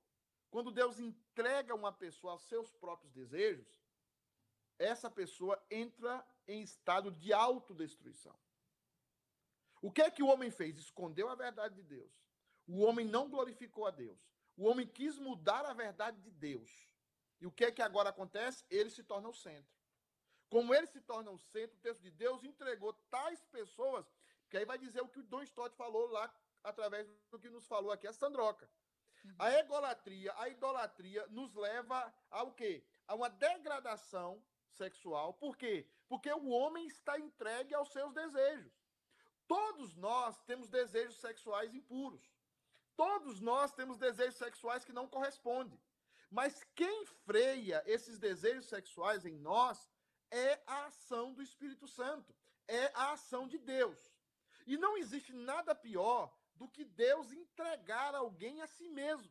[0.56, 3.68] quando Deus entrega uma pessoa aos seus próprios desejos,
[4.78, 8.34] essa pessoa entra em estado de autodestruição.
[9.82, 10.78] O que é que o homem fez?
[10.78, 12.10] Escondeu a verdade de Deus.
[12.66, 14.18] O homem não glorificou a Deus.
[14.56, 16.70] O homem quis mudar a verdade de Deus.
[17.38, 18.64] E o que é que agora acontece?
[18.70, 19.76] Ele se torna o centro.
[20.48, 24.06] Como ele se torna o centro, o texto de Deus entregou tais pessoas,
[24.48, 27.66] que aí vai dizer o que o Don Stott falou lá, através do que nos
[27.66, 28.66] falou aqui a Sandroca.
[29.26, 29.34] Uhum.
[29.38, 32.84] A egolatria, a idolatria nos leva ao quê?
[33.06, 35.34] A uma degradação sexual.
[35.34, 35.86] Por quê?
[36.08, 38.72] Porque o homem está entregue aos seus desejos.
[39.48, 42.22] Todos nós temos desejos sexuais impuros.
[42.96, 45.80] Todos nós temos desejos sexuais que não correspondem.
[46.30, 49.88] Mas quem freia esses desejos sexuais em nós
[50.30, 52.34] é a ação do Espírito Santo,
[52.66, 54.12] é a ação de Deus.
[54.66, 59.30] E não existe nada pior do que Deus entregar alguém a si mesmo.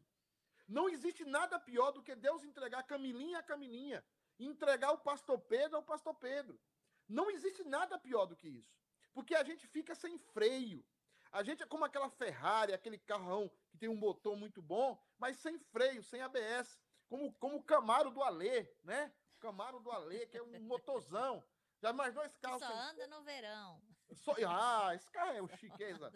[0.67, 4.03] Não existe nada pior do que Deus entregar Camilinha a Camilinha,
[4.39, 6.59] entregar o pastor Pedro ao pastor Pedro.
[7.07, 8.75] Não existe nada pior do que isso.
[9.13, 10.83] Porque a gente fica sem freio.
[11.31, 15.37] A gente é como aquela Ferrari, aquele carrão que tem um motor muito bom, mas
[15.37, 16.79] sem freio, sem ABS.
[17.07, 19.13] Como, como o Camaro do Alê, né?
[19.37, 21.43] O Camaro do Alê, que é um motorzão.
[21.79, 22.59] Já imaginou esse carro?
[22.59, 23.81] Só anda no verão.
[24.13, 24.35] Só...
[24.47, 26.11] Ah, esse carro é o chiqueza.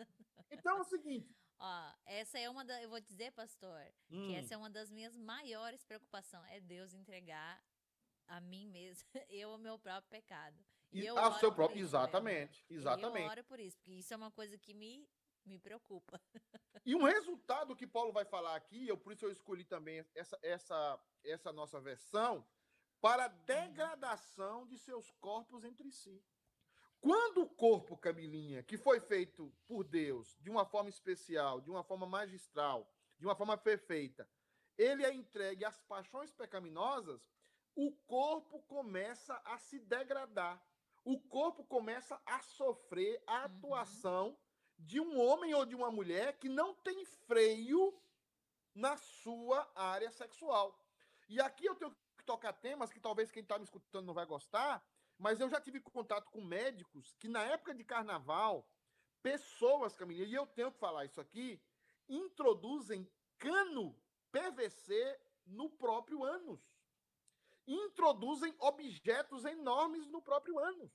[0.52, 2.82] Então é o seguinte, Ó, essa é uma da.
[2.82, 4.28] Eu vou dizer, pastor, hum.
[4.28, 6.50] que essa é uma das minhas maiores preocupações.
[6.52, 7.62] É Deus entregar
[8.28, 10.58] a mim mesmo, eu o meu próprio pecado.
[10.92, 11.78] E, eu a seu próprio.
[11.78, 12.66] Isso, exatamente.
[12.70, 13.26] Exatamente.
[13.26, 15.08] Eu oro por isso, porque isso é uma coisa que me,
[15.46, 16.20] me preocupa.
[16.86, 20.40] E um resultado que Paulo vai falar aqui, eu por isso eu escolhi também essa,
[20.42, 22.48] essa, essa nossa versão,
[23.02, 23.44] para uhum.
[23.46, 26.24] degradação de seus corpos entre si.
[27.02, 31.84] Quando o corpo, Camilinha, que foi feito por Deus de uma forma especial, de uma
[31.84, 34.30] forma magistral, de uma forma perfeita,
[34.78, 37.22] ele é entregue às paixões pecaminosas,
[37.76, 40.62] o corpo começa a se degradar.
[41.06, 43.46] O corpo começa a sofrer a uhum.
[43.46, 44.38] atuação uhum.
[44.80, 47.98] de um homem ou de uma mulher que não tem freio
[48.76, 50.78] na sua área sexual.
[51.28, 54.26] E aqui eu tenho que tocar temas que talvez quem está me escutando não vai
[54.26, 54.84] gostar,
[55.20, 58.66] mas eu já tive contato com médicos que, na época de carnaval,
[59.22, 61.62] pessoas, Camilinha, e eu tenho que falar isso aqui,
[62.08, 63.06] introduzem
[63.38, 63.94] cano
[64.32, 66.62] PVC no próprio ânus.
[67.68, 70.92] Introduzem objetos enormes no próprio ânus.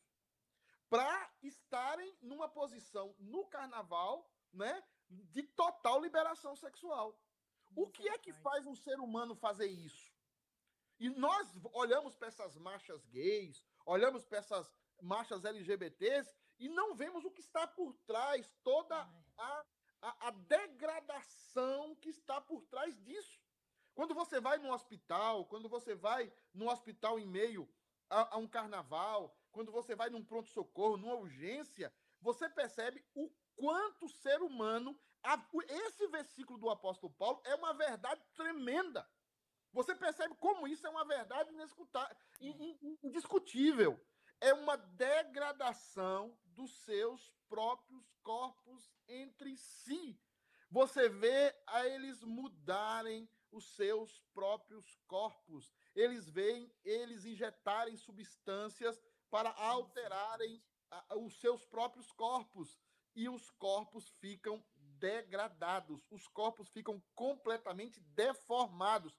[0.88, 7.20] Para estarem numa posição no carnaval, né, de total liberação sexual.
[7.76, 10.12] O que é que faz um ser humano fazer isso?
[10.98, 17.24] E nós olhamos para essas marchas gays, olhamos para essas marchas LGBTs e não vemos
[17.24, 18.96] o que está por trás, toda
[19.36, 19.64] a,
[20.02, 23.42] a, a degradação que está por trás disso.
[23.94, 27.68] Quando você vai num hospital, quando você vai num hospital em meio
[28.10, 34.06] a, a um carnaval, quando você vai num pronto-socorro, numa urgência, você percebe o quanto
[34.06, 34.98] o ser humano.
[35.68, 39.08] Esse versículo do apóstolo Paulo é uma verdade tremenda.
[39.74, 41.50] Você percebe como isso é uma verdade
[43.02, 44.00] indiscutível.
[44.40, 50.16] É uma degradação dos seus próprios corpos entre si.
[50.70, 55.72] Você vê a eles mudarem os seus próprios corpos.
[55.92, 60.62] Eles veem eles injetarem substâncias para alterarem
[61.16, 62.78] os seus próprios corpos.
[63.16, 64.64] E os corpos ficam
[64.98, 69.14] degradados, os corpos ficam completamente deformados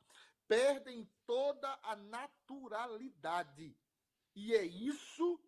[0.47, 3.75] perdem toda a naturalidade.
[4.35, 5.39] E é isso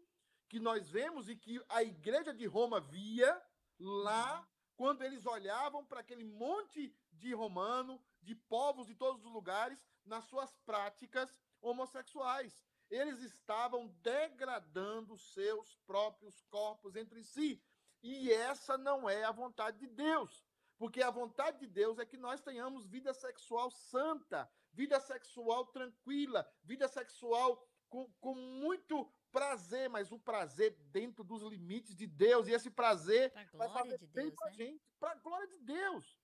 [0.47, 3.41] que nós vemos e que a igreja de Roma via
[3.79, 9.83] lá quando eles olhavam para aquele monte de romano, de povos de todos os lugares,
[10.05, 12.61] nas suas práticas homossexuais.
[12.89, 17.61] Eles estavam degradando seus próprios corpos entre si.
[18.01, 20.45] E essa não é a vontade de Deus.
[20.77, 26.47] Porque a vontade de Deus é que nós tenhamos vida sexual santa, vida sexual tranquila,
[26.63, 32.47] vida sexual com, com muito prazer, mas o prazer dentro dos limites de Deus.
[32.47, 34.53] E esse prazer vai fazer de bem para né?
[34.53, 36.15] gente, para glória de Deus.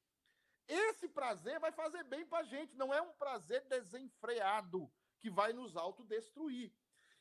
[0.68, 4.90] Esse prazer vai fazer bem para gente, não é um prazer desenfreado
[5.20, 6.72] que vai nos autodestruir.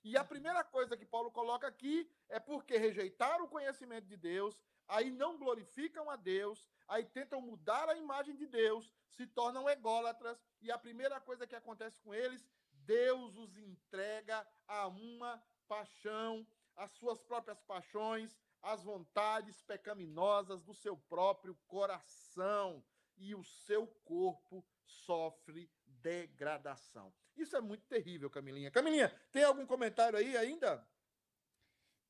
[0.05, 0.28] E a uhum.
[0.28, 5.39] primeira coisa que Paulo coloca aqui é porque rejeitaram o conhecimento de Deus, aí não
[5.39, 10.78] glorificam a Deus, aí tentam mudar a imagem de Deus, se tornam ególatras, e a
[10.78, 17.61] primeira coisa que acontece com eles, Deus os entrega a uma paixão, as suas próprias
[17.62, 22.85] paixões, as vontades pecaminosas do seu próprio coração,
[23.16, 27.12] e o seu corpo sofre degradação.
[27.37, 28.70] Isso é muito terrível, Camilinha.
[28.70, 30.87] Camilinha, tem algum comentário aí ainda?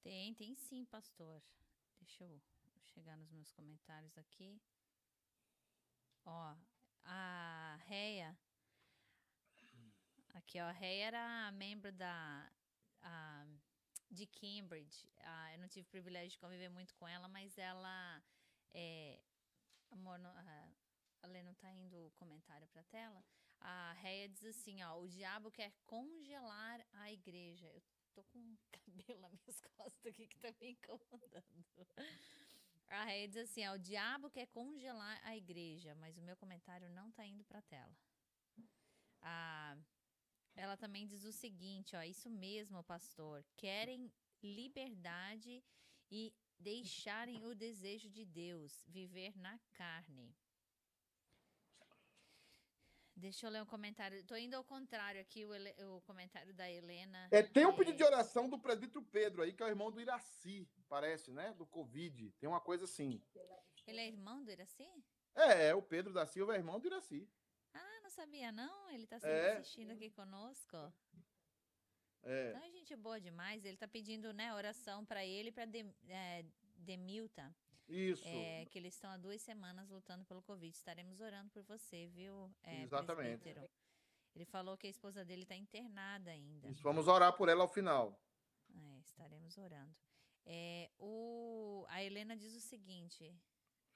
[0.02, 1.42] Tem, tem sim, pastor.
[2.00, 2.40] Deixa eu
[2.92, 4.60] chegar nos meus comentários aqui.
[6.24, 6.56] Ó,
[7.04, 8.38] a Reia.
[10.34, 10.64] Aqui, ó.
[10.64, 12.52] A Reia era membro da.
[13.02, 13.46] A,
[14.10, 15.08] de Cambridge.
[15.54, 18.22] eu não tive o privilégio de conviver muito com ela, mas ela.
[18.74, 19.22] É,
[19.90, 20.30] amor, não,
[21.22, 23.24] a Lê não tá indo o comentário pra tela.
[23.60, 27.66] A Reia diz assim: ó, o diabo quer congelar a igreja.
[27.68, 27.82] Eu
[28.12, 31.86] tô com um cabelo nas minhas costas aqui que tá me incomodando.
[32.92, 36.90] A Reia diz assim: ó, o diabo quer congelar a igreja, mas o meu comentário
[36.90, 37.96] não tá indo pra tela.
[40.54, 43.44] Ela também diz o seguinte: ó, isso mesmo, pastor.
[43.56, 44.12] Querem
[44.42, 45.64] liberdade
[46.10, 50.34] e deixarem o desejo de Deus, viver na carne.
[53.22, 54.20] Deixa eu ler um comentário.
[54.24, 57.28] Tô indo ao contrário aqui, o, Ele- o comentário da Helena.
[57.30, 59.92] É, tem um É, pedido de oração do presbítero Pedro aí, que é o irmão
[59.92, 61.52] do Iraci, parece, né?
[61.52, 62.32] Do Covid.
[62.40, 63.22] Tem uma coisa assim.
[63.86, 64.88] Ele é irmão do Iraci?
[65.36, 67.28] É, é, o Pedro da Silva é irmão do Iraci.
[67.72, 68.90] Ah, não sabia não.
[68.90, 69.52] Ele tá sempre É.
[69.58, 70.76] assistindo aqui conosco.
[72.24, 72.48] É.
[72.50, 73.64] Então, é gente boa demais.
[73.64, 75.62] Ele tá pedindo, né, oração pra ele e pra
[76.08, 76.44] é,
[76.74, 77.54] Demilta.
[77.92, 78.26] Isso.
[78.26, 80.74] É, que eles estão há duas semanas lutando pelo Covid.
[80.74, 82.50] Estaremos orando por você, viu?
[82.62, 83.42] é, Exatamente.
[83.42, 83.70] presbítero?
[84.34, 86.68] Ele falou que a esposa dele está internada ainda.
[86.68, 88.18] Isso, vamos orar por ela ao final.
[88.74, 89.94] É, estaremos orando.
[90.44, 93.36] É, o, a Helena diz o seguinte.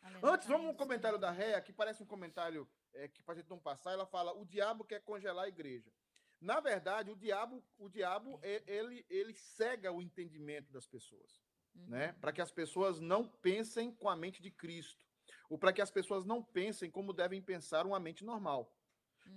[0.03, 3.34] a Antes, tá vamos um comentário da Réa, que parece um comentário é, que pra
[3.34, 3.92] gente não passar.
[3.92, 5.90] Ela fala: o diabo quer congelar a igreja.
[6.38, 11.42] Na verdade, o diabo, o diabo é- ele, ele cega o entendimento das pessoas.
[11.77, 11.87] Uhum.
[11.89, 12.12] né?
[12.20, 15.05] Para que as pessoas não pensem com a mente de Cristo,
[15.49, 18.72] ou para que as pessoas não pensem como devem pensar uma mente normal.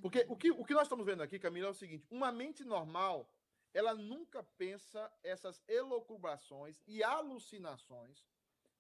[0.02, 0.32] Porque Uhum.
[0.34, 3.34] o que, o que nós estamos vendo aqui, Camila, é o seguinte: uma mente normal,
[3.74, 8.26] ela nunca pensa essas elocubrações e alucinações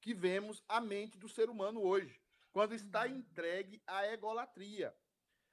[0.01, 3.17] que vemos a mente do ser humano hoje, quando está Uhum.
[3.17, 4.95] entregue à egolatria.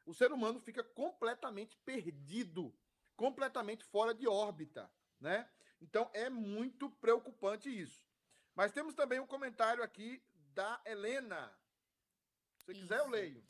[0.05, 2.73] O ser humano fica completamente perdido,
[3.17, 4.91] completamente fora de órbita,
[5.21, 5.51] né?
[5.81, 8.05] Então é muito preocupante isso.
[8.55, 10.23] Mas temos também um comentário aqui
[10.55, 11.55] da Helena.
[12.65, 13.47] Se quiser, eu leio.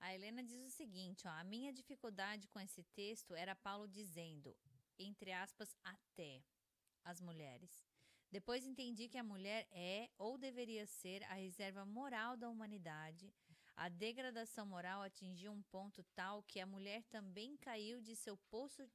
[0.00, 4.56] A Helena diz o seguinte, ó, a minha dificuldade com esse texto era Paulo dizendo,
[4.98, 6.42] entre aspas, até
[7.04, 7.86] as mulheres.
[8.30, 13.32] Depois entendi que a mulher é ou deveria ser a reserva moral da humanidade.
[13.76, 18.90] A degradação moral atingiu um ponto tal que a mulher também caiu de seu poço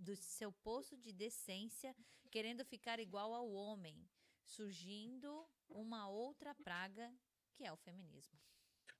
[0.00, 1.94] do seu poço de decência,
[2.30, 4.08] querendo ficar igual ao homem,
[4.44, 7.12] surgindo uma outra praga
[7.54, 8.38] que é o feminismo.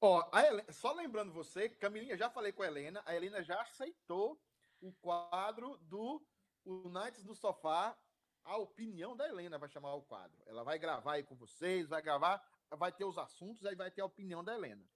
[0.00, 4.40] Ó, Helena- só lembrando você, Camilinha, já falei com a Helena, a Helena já aceitou
[4.80, 6.22] o quadro do
[6.64, 7.98] Unites do Sofá.
[8.42, 10.42] A opinião da Helena vai chamar o quadro.
[10.46, 14.00] Ela vai gravar aí com vocês, vai gravar, vai ter os assuntos, aí vai ter
[14.00, 14.86] a opinião da Helena.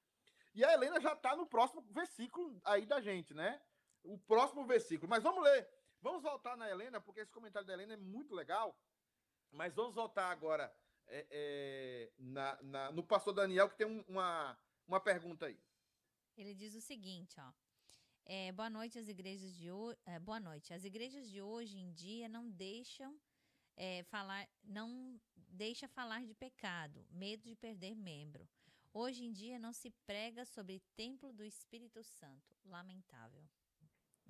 [0.55, 3.63] E a Helena já está no próximo versículo aí da gente, né?
[4.03, 5.09] O próximo versículo.
[5.11, 5.69] Mas vamos ler.
[6.05, 8.79] Vamos voltar na Helena, porque esse comentário da Helena é muito legal.
[9.51, 10.71] Mas vamos voltar agora
[11.07, 15.59] é, é, na- na- no pastor Daniel, que tem um- uma, uma pergunta aí.
[16.37, 17.51] Ele diz o seguinte, ó.
[18.27, 19.99] É, boa noite às igrejas de hoje.
[20.23, 20.75] boa noite.
[20.75, 23.19] As igrejas de hoje em dia não deixam
[23.77, 28.47] é, falar, não deixa falar de pecado, medo de perder membro.
[28.93, 32.55] Hoje em dia não se prega sobre templo do Espírito Santo.
[32.65, 33.43] Lamentável.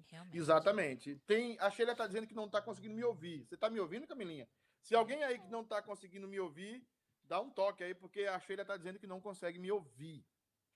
[0.06, 0.36] Realmente.
[0.38, 1.16] Exatamente.
[1.26, 3.44] Tem, a Sheila está dizendo que não está conseguindo me ouvir.
[3.44, 4.48] Você está me ouvindo, Camilinha?
[4.80, 6.86] Se alguém aí que não está conseguindo me ouvir,
[7.24, 10.24] dá um toque aí, porque a Sheila está dizendo que não consegue me ouvir,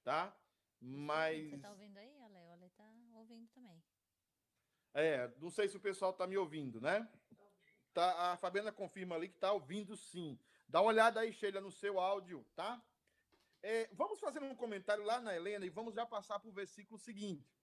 [0.03, 0.35] tá?
[0.81, 1.51] Mas.
[1.51, 2.39] Você tá ouvindo aí, Ale?
[2.39, 3.83] O Ale tá ouvindo também.
[4.95, 7.09] É, não sei se o pessoal está me ouvindo, né?
[7.93, 10.39] Tá, a Fabiana confirma ali que está ouvindo sim.
[10.69, 12.83] Dá uma olhada aí, Sheila, no seu áudio, tá?
[13.63, 16.99] É, vamos fazer um comentário lá na Helena e vamos já passar para o versículo
[16.99, 17.58] seguinte.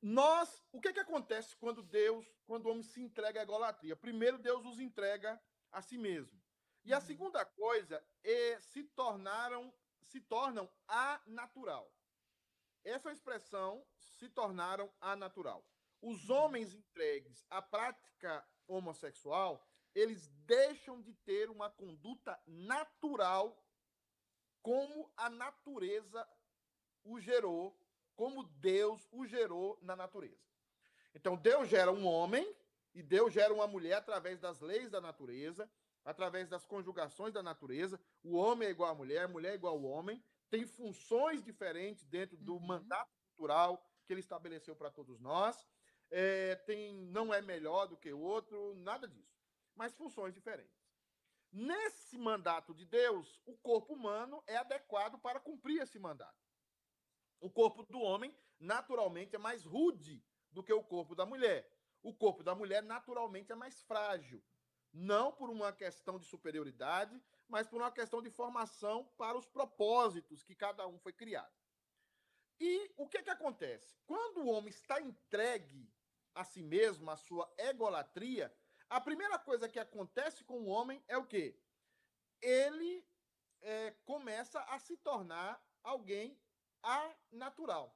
[0.00, 3.96] Nós, o que, que acontece quando Deus, quando o homem se entrega à idolatria?
[3.96, 5.40] Primeiro, Deus os entrega
[5.72, 6.40] a si mesmo.
[6.84, 7.04] E a Uhum.
[7.04, 11.92] segunda coisa é se tornaram, se tornam anatural.
[12.84, 15.66] Essa expressão se tornaram anatural.
[16.00, 23.64] Os homens entregues à prática homossexual, eles deixam de ter uma conduta natural
[24.62, 26.26] como a natureza
[27.02, 27.76] o gerou,
[28.18, 30.42] como Deus o gerou na natureza.
[31.14, 32.52] Então, Deus gera um homem
[32.92, 35.70] e Deus gera uma mulher através das leis da natureza,
[36.04, 38.00] através das conjugações da natureza.
[38.20, 42.04] O homem é igual à mulher, a mulher é igual ao homem, tem funções diferentes
[42.06, 42.66] dentro do Uhum.
[42.66, 45.64] mandato cultural que ele estabeleceu para todos nós.
[46.10, 49.38] É, tem, não é melhor do que o outro, nada disso,
[49.76, 50.90] mas funções diferentes.
[51.52, 56.47] Nesse mandato de Deus, o corpo humano é adequado para cumprir esse mandato.
[57.40, 61.70] O corpo do homem, naturalmente, é mais rude do que o corpo da mulher.
[62.02, 64.42] O corpo da mulher, naturalmente, é mais frágil.
[64.92, 70.42] Não por uma questão de superioridade, mas por uma questão de formação para os propósitos
[70.42, 71.52] que cada um foi criado.
[72.60, 73.96] E o que, que acontece?
[74.04, 75.88] Quando o homem está entregue
[76.34, 78.52] a si mesmo, a sua egolatria,
[78.88, 81.60] a primeira coisa que acontece com o homem é o quê?
[82.40, 83.06] Ele
[83.60, 86.40] é, começa a se tornar alguém
[86.88, 87.94] anatural.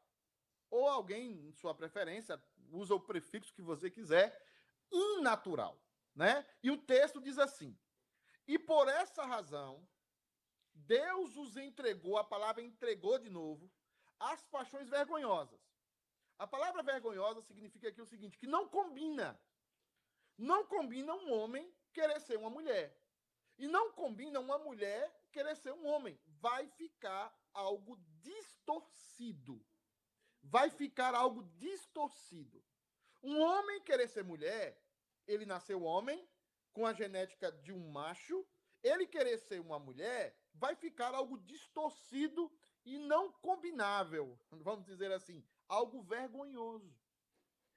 [0.70, 4.28] Ou alguém, em sua preferência, usa o prefixo que você quiser,
[4.90, 5.80] innatural.
[6.14, 6.47] Né?
[6.62, 7.78] E o texto diz assim:
[8.47, 9.86] E por essa razão,
[10.74, 13.70] Deus os entregou, a palavra entregou de novo,
[14.18, 15.61] às paixões vergonhosas.
[16.38, 19.38] A palavra vergonhosa significa aqui o seguinte: que não combina.
[20.36, 22.99] Não combina um homem querer ser uma mulher.
[23.59, 26.18] E não combina uma mulher querer ser um homem.
[26.40, 29.65] Vai ficar algo distorcido.
[30.43, 32.63] Vai ficar algo distorcido.
[33.23, 34.81] Um homem querer ser mulher,
[35.27, 36.29] ele nasceu homem,
[36.73, 38.45] com a genética de um macho,
[38.83, 42.51] ele querer ser uma mulher, vai ficar algo distorcido
[42.85, 46.93] e não combinável, vamos dizer assim, algo vergonhoso.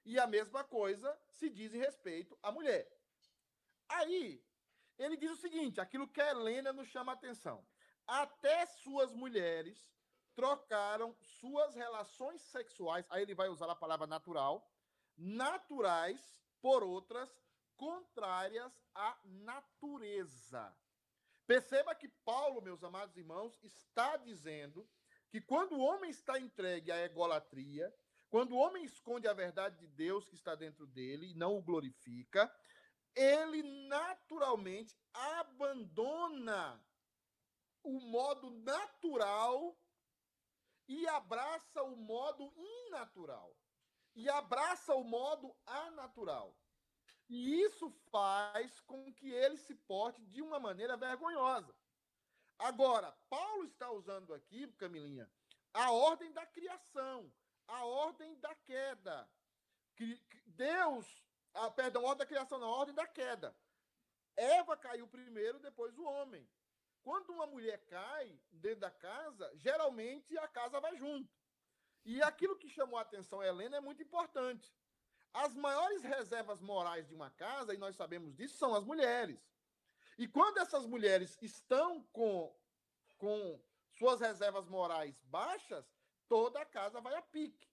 [0.04, 2.88] E a mesma coisa se diz em respeito à mulher.
[3.88, 4.44] Aí,
[4.98, 7.66] ele diz o seguinte: aquilo que a Helena nos chama a atenção.
[8.06, 9.94] Até suas mulheres
[10.34, 14.70] trocaram suas relações sexuais, aí ele vai usar a palavra natural,
[15.16, 16.20] naturais
[16.60, 17.30] por outras
[17.76, 20.76] contrárias à natureza.
[21.46, 24.88] Perceba que Paulo, meus amados irmãos, está dizendo
[25.30, 27.92] que quando o homem está entregue à egolatria,
[28.28, 31.62] quando o homem esconde a verdade de Deus que está dentro dele e não o
[31.62, 32.52] glorifica,
[33.14, 36.84] ele naturalmente abandona
[37.86, 39.78] o modo natural
[40.88, 43.56] e abraça o modo inatural.
[44.14, 46.56] E abraça o modo anatural.
[47.28, 51.74] E isso faz com que ele se porte de uma maneira vergonhosa.
[52.58, 55.30] Agora, Paulo está usando aqui, Camilinha,
[55.74, 57.30] a ordem da criação,
[57.66, 59.28] a ordem da queda.
[60.46, 61.06] Deus,
[61.52, 63.54] ah, perdão, a ordem da criação, não, a ordem da queda.
[64.36, 66.48] Eva caiu primeiro, depois o homem.
[67.06, 71.32] Quando uma mulher cai dentro da casa, geralmente a casa vai junto.
[72.04, 74.74] E aquilo que chamou a atenção a Helena é muito importante.
[75.32, 79.40] As maiores reservas morais de uma casa, e nós sabemos disso, são as mulheres.
[80.18, 82.52] E quando essas mulheres estão com,
[83.16, 85.88] com suas reservas morais baixas,
[86.28, 87.70] toda a casa vai a pique.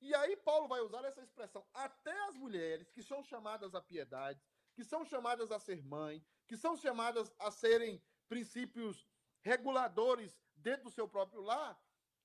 [0.00, 1.64] E aí Paulo vai usar essa expressão.
[1.72, 4.44] Até as mulheres que são chamadas à piedade,
[4.74, 9.06] que são chamadas a ser mãe, que são chamadas a serem princípios
[9.40, 11.78] reguladores dentro do seu próprio lar,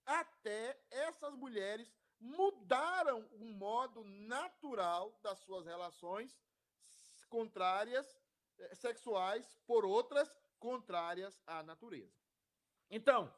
[0.06, 6.38] até essas mulheres mudaram o modo natural das suas relações
[7.30, 8.20] contrárias
[8.58, 12.20] eh, sexuais por outras contrárias à natureza.
[12.90, 13.34] Então,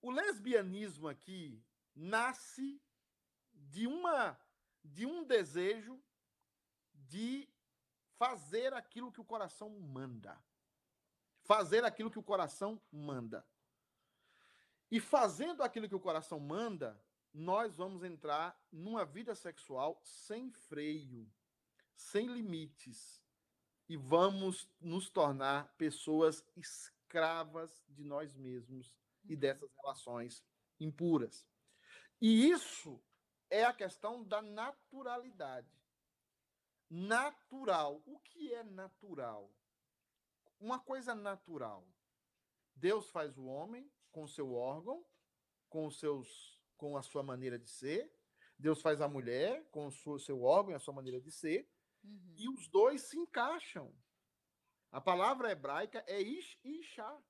[0.00, 1.62] o lesbianismo aqui
[1.94, 2.82] nasce
[3.52, 4.38] de uma
[4.84, 6.02] de um desejo
[6.92, 7.48] de
[8.16, 10.36] fazer aquilo que o coração manda.
[11.42, 13.46] Fazer aquilo que o coração manda.
[14.90, 21.26] E fazendo aquilo que o coração manda, nós vamos entrar numa vida sexual sem freio,
[21.94, 23.22] sem limites,
[23.88, 28.92] e vamos nos tornar pessoas escravas de nós mesmos
[29.24, 29.40] e uhum.
[29.40, 30.44] dessas relações
[30.78, 31.46] impuras.
[32.20, 33.02] E isso
[33.50, 35.68] é a questão da naturalidade.
[36.88, 38.02] Natural.
[38.06, 39.50] O que é natural?
[40.62, 41.84] Uma coisa natural.
[42.72, 45.04] Deus faz o homem com o seu órgão,
[45.68, 48.08] com os seus com a sua maneira de ser.
[48.56, 51.68] Deus faz a mulher com o seu órgão e a sua maneira de ser.
[52.04, 52.34] Uhum.
[52.38, 53.92] E os dois se encaixam.
[54.92, 57.20] A palavra hebraica é ish e ishá.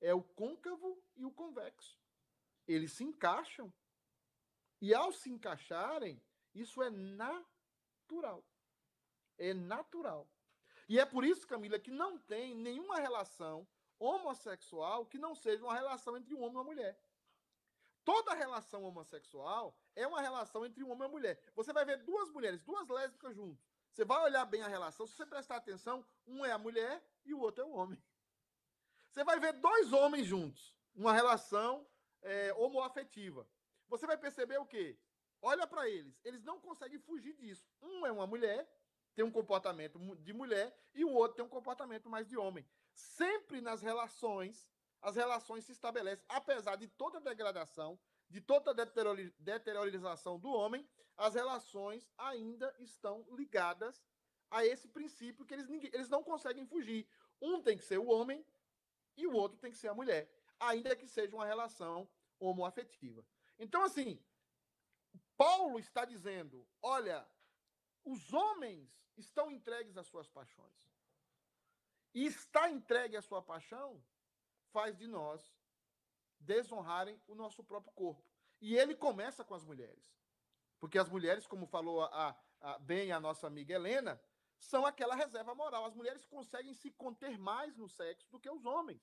[0.00, 2.00] É o côncavo e o convexo.
[2.66, 3.70] Eles se encaixam.
[4.80, 6.22] E ao se encaixarem,
[6.54, 8.42] isso é natural.
[9.36, 10.26] É natural.
[10.92, 13.66] E é por isso, Camila, que não tem nenhuma relação
[13.98, 17.00] homossexual que não seja uma relação entre um homem e uma mulher.
[18.04, 21.42] Toda relação homossexual é uma relação entre um homem e uma mulher.
[21.54, 23.66] Você vai ver duas mulheres, duas lésbicas juntos.
[23.90, 27.32] Você vai olhar bem a relação, se você prestar atenção, um é a mulher e
[27.32, 27.98] o outro é o homem.
[29.08, 31.86] Você vai ver dois homens juntos, uma relação
[32.20, 33.48] é, homoafetiva.
[33.88, 34.98] Você vai perceber o quê?
[35.40, 37.66] Olha para eles, eles não conseguem fugir disso.
[37.80, 38.68] Um é uma mulher,
[39.14, 42.66] tem um comportamento de mulher, e o outro tem um comportamento mais de homem.
[42.94, 44.68] Sempre nas relações
[45.02, 47.98] as relações se estabelecem, apesar de toda a degradação,
[48.30, 48.74] de toda a
[49.38, 54.06] deteriorização do homem, as relações ainda estão ligadas
[54.48, 57.06] a esse princípio que eles, eles não conseguem fugir.
[57.40, 58.46] Um tem que ser o homem
[59.16, 62.08] e o outro tem que ser a mulher, ainda que seja uma relação
[62.38, 63.26] homoafetiva.
[63.58, 64.22] Então, assim,
[65.36, 67.26] Paulo está dizendo: olha,
[68.04, 70.90] os homens estão entregues às suas paixões.
[72.14, 74.02] E está entregue à sua paixão
[74.72, 75.54] faz de nós
[76.38, 78.24] desonrarem o nosso próprio corpo.
[78.60, 80.12] E ele começa com as mulheres.
[80.80, 84.20] Porque as mulheres, como falou a, a, bem a nossa amiga Helena,
[84.58, 85.84] são aquela reserva moral.
[85.84, 89.02] As mulheres conseguem se conter mais no sexo do que os homens.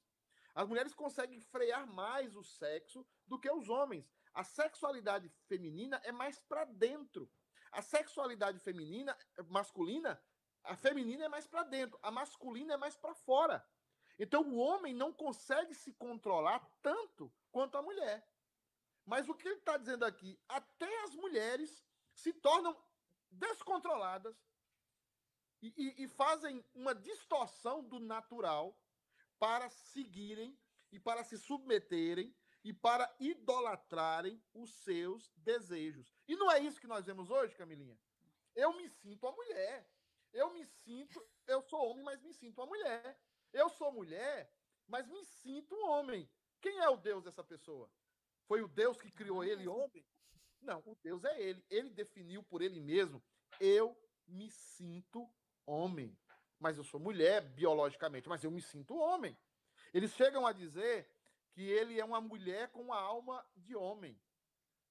[0.53, 4.11] As mulheres conseguem frear mais o sexo do que os homens.
[4.33, 7.31] A sexualidade feminina é mais para dentro.
[7.71, 9.17] A sexualidade feminina,
[9.47, 10.21] masculina,
[10.63, 13.65] a feminina é mais para dentro, a masculina é mais para fora.
[14.17, 18.27] Então o homem não consegue se controlar tanto quanto a mulher.
[19.05, 22.77] Mas o que ele está dizendo aqui, até as mulheres se tornam
[23.31, 24.35] descontroladas
[25.61, 28.77] e, e, e fazem uma distorção do natural
[29.39, 30.57] para seguirem
[30.91, 36.13] e para se submeterem e para idolatrarem os seus desejos.
[36.27, 37.97] E não é isso que nós vemos hoje, Camilinha?
[38.55, 39.89] Eu me sinto a mulher.
[40.33, 43.19] Eu me sinto, eu sou homem, mas me sinto uma mulher.
[43.51, 44.53] Eu sou mulher,
[44.87, 46.29] mas me sinto um homem.
[46.61, 47.89] Quem é o Deus dessa pessoa?
[48.47, 50.05] Foi o Deus que criou ele homem?
[50.61, 51.65] Não, o Deus é ele.
[51.69, 53.23] Ele definiu por ele mesmo.
[53.59, 53.97] Eu
[54.27, 55.29] me sinto
[55.65, 56.17] homem.
[56.59, 59.37] Mas eu sou mulher biologicamente, mas eu me sinto homem.
[59.93, 61.09] Eles chegam a dizer
[61.59, 64.17] que ele é uma mulher com a alma de homem.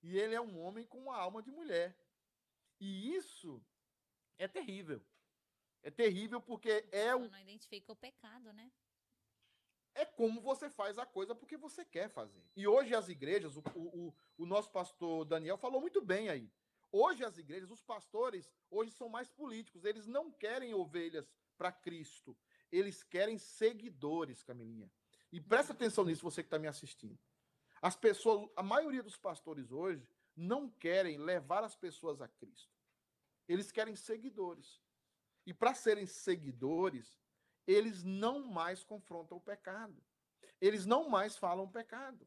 [0.02, 1.98] E ele é um homem com a alma de mulher.
[2.78, 3.64] E isso
[4.36, 5.02] é terrível.
[5.82, 7.26] É terrível porque é o.
[7.26, 8.70] Não identifica o pecado, né?
[9.94, 12.44] É como você faz a coisa porque você quer fazer.
[12.54, 16.52] E hoje as igrejas, o, o, o nosso pastor Daniel falou muito bem aí.
[16.92, 19.86] Hoje as igrejas, os pastores, hoje são mais políticos.
[19.86, 22.36] Eles não querem ovelhas para Cristo.
[22.70, 24.92] Eles querem seguidores, Camilinha.
[25.32, 27.18] E presta atenção nisso, você que está me assistindo.
[27.80, 32.72] As pessoas, a maioria dos pastores hoje, não querem levar as pessoas a Cristo.
[33.48, 34.80] Eles querem seguidores.
[35.44, 37.18] E para serem seguidores,
[37.66, 40.02] eles não mais confrontam o pecado.
[40.60, 42.26] Eles não mais falam o pecado.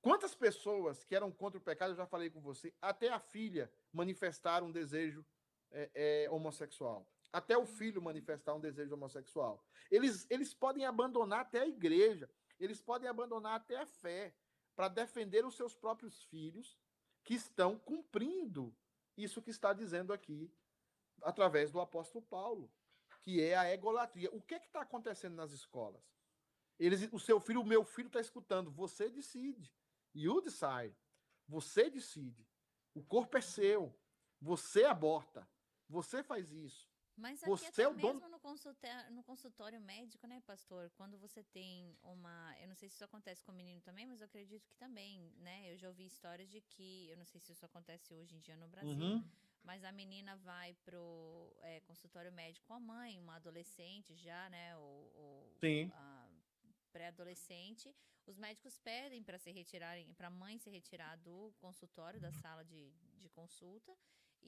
[0.00, 3.70] Quantas pessoas que eram contra o pecado, eu já falei com você, até a filha
[3.92, 5.24] manifestar um desejo
[5.70, 7.06] é, é, homossexual.
[7.32, 9.64] Até o filho manifestar um desejo homossexual.
[9.90, 12.30] Eles, eles podem abandonar até a igreja.
[12.58, 14.34] Eles podem abandonar até a fé
[14.74, 16.78] para defender os seus próprios filhos
[17.24, 18.74] que estão cumprindo
[19.16, 20.50] isso que está dizendo aqui
[21.22, 22.72] através do apóstolo Paulo,
[23.20, 24.30] que é a egolatria.
[24.32, 26.02] O que é está acontecendo nas escolas?
[26.78, 29.72] Eles, o seu filho, o meu filho está escutando, você decide.
[30.14, 30.96] You decide.
[31.48, 32.46] Você decide.
[32.94, 33.94] O corpo é seu.
[34.40, 35.48] Você aborta.
[35.88, 36.87] Você faz isso.
[37.18, 38.28] Mas aqui você até é o mesmo dono...
[38.28, 40.88] no, consultório, no consultório médico, né, pastor?
[40.90, 42.56] Quando você tem uma.
[42.60, 45.32] Eu não sei se isso acontece com o menino também, mas eu acredito que também,
[45.38, 45.72] né?
[45.72, 47.08] Eu já ouvi histórias de que.
[47.10, 48.94] Eu não sei se isso acontece hoje em dia no Brasil.
[48.94, 49.24] Uhum.
[49.64, 54.76] Mas a menina vai pro é, consultório médico com a mãe, uma adolescente já, né?
[54.76, 55.90] Ou, ou Sim.
[56.92, 57.92] pré-adolescente.
[58.26, 62.64] Os médicos pedem para se retirarem, para a mãe se retirar do consultório, da sala
[62.64, 63.92] de, de consulta.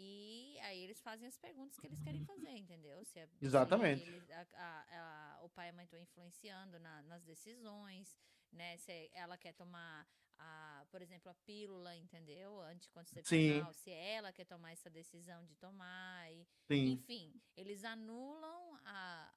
[0.02, 3.04] E aí eles fazem as perguntas que eles querem fazer, entendeu?
[3.04, 4.02] Se é, Exatamente.
[4.02, 8.16] Se a, a, a, o pai e a mãe estão influenciando na, nas decisões,
[8.50, 8.78] né?
[8.78, 12.62] Se ela quer tomar a, por exemplo, a pílula, entendeu?
[12.62, 13.78] Anticoncepcional, Sim.
[13.78, 16.32] se ela quer tomar essa decisão de tomar.
[16.32, 16.92] E, Sim.
[16.92, 19.34] Enfim, eles anulam a,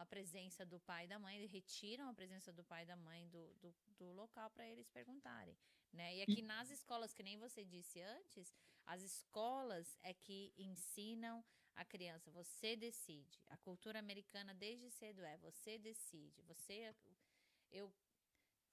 [0.00, 3.28] a presença do pai e da mãe, retiram a presença do pai e da mãe
[3.28, 5.56] do, do, do local para eles perguntarem.
[5.92, 6.16] Né?
[6.16, 6.42] E aqui e...
[6.42, 8.52] nas escolas, que nem você disse antes,
[8.86, 13.40] as escolas é que ensinam a criança, você decide.
[13.48, 16.42] A cultura americana desde cedo é você decide.
[16.42, 16.94] Você
[17.70, 17.92] eu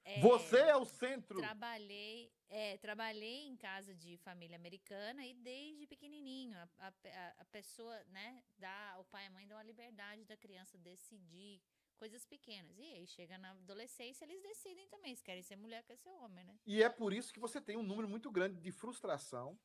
[0.03, 1.37] é, Você é o centro.
[1.37, 7.95] Trabalhei, é, trabalhei em casa de família americana e desde pequenininho a, a, a pessoa,
[8.05, 11.61] né, dá, o pai e a mãe dão a liberdade da criança decidir
[11.97, 12.77] coisas pequenas.
[12.79, 16.43] E aí chega na adolescência, eles decidem também se querem ser mulher, quer ser homem,
[16.45, 16.57] né?
[16.65, 19.59] E é por isso que você tem um número muito grande de frustração,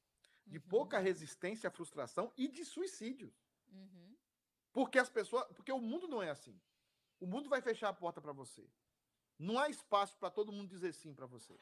[0.46, 0.64] de uhum.
[0.68, 3.34] pouca resistência à frustração e de suicídios.
[3.72, 4.16] Uhum.
[4.72, 6.60] Porque as pessoas, porque o mundo não é assim.
[7.20, 8.68] O mundo vai fechar a porta para você.
[9.38, 11.58] Não há espaço para todo mundo dizer sim para você.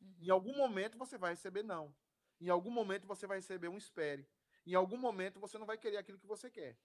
[0.00, 0.16] Uhum.
[0.20, 1.94] Em algum momento você vai receber não.
[2.40, 4.28] Em algum momento você vai receber um espere.
[4.66, 6.78] Em algum momento você não vai querer aquilo que você quer.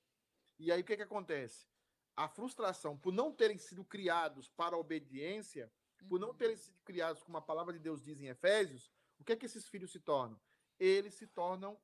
[0.57, 1.67] E aí o que, que acontece?
[2.15, 5.71] A frustração por não terem sido criados para a obediência,
[6.01, 6.07] uhum.
[6.07, 6.35] por não uhum.
[6.35, 9.45] terem sido criados, como a palavra de Deus diz em Efésios, o que é que
[9.45, 10.39] esses filhos se tornam?
[10.81, 11.79] Eles se tornam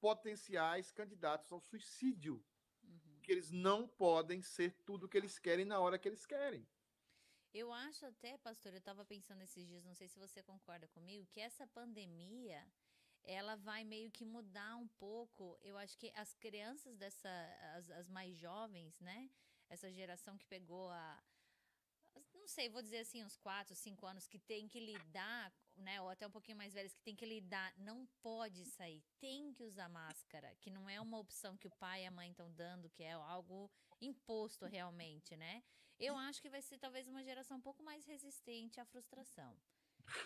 [0.00, 2.44] potenciais candidatos ao suicídio.
[2.82, 3.20] Uhum.
[3.22, 6.66] Que eles não podem ser tudo o que eles querem na hora que eles querem.
[7.54, 11.26] Eu acho até, pastor, eu estava pensando esses dias, não sei se você concorda comigo,
[11.26, 12.60] que essa pandemia
[13.22, 15.56] ela vai meio que mudar um pouco.
[15.62, 17.28] Eu acho que as crianças dessa,
[17.76, 19.30] as, as mais jovens, né?
[19.68, 21.22] Essa geração que pegou a.
[22.40, 26.00] não sei, vou dizer assim, uns 4, 5 anos que tem que lidar, né?
[26.00, 29.62] Ou até um pouquinho mais velhos que tem que lidar, não pode sair, tem que
[29.62, 32.88] usar máscara, que não é uma opção que o pai e a mãe estão dando,
[32.90, 33.70] que é algo
[34.00, 35.62] imposto realmente, né?
[35.98, 39.54] Eu acho que vai ser talvez uma geração um pouco mais resistente à frustração.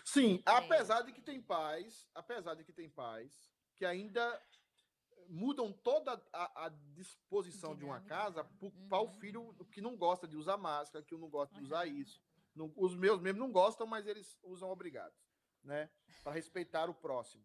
[0.04, 4.40] Sim, apesar de que tem pais, apesar de que tem pais que ainda
[5.28, 8.44] mudam toda a, a disposição de uma casa
[8.88, 9.12] para o uhum.
[9.12, 12.22] filho que não gosta de usar máscara, que não gosta de usar isso.
[12.54, 15.18] Não, os meus mesmo não gostam, mas eles usam obrigados,
[15.62, 15.90] né?
[16.22, 17.44] Para respeitar o próximo.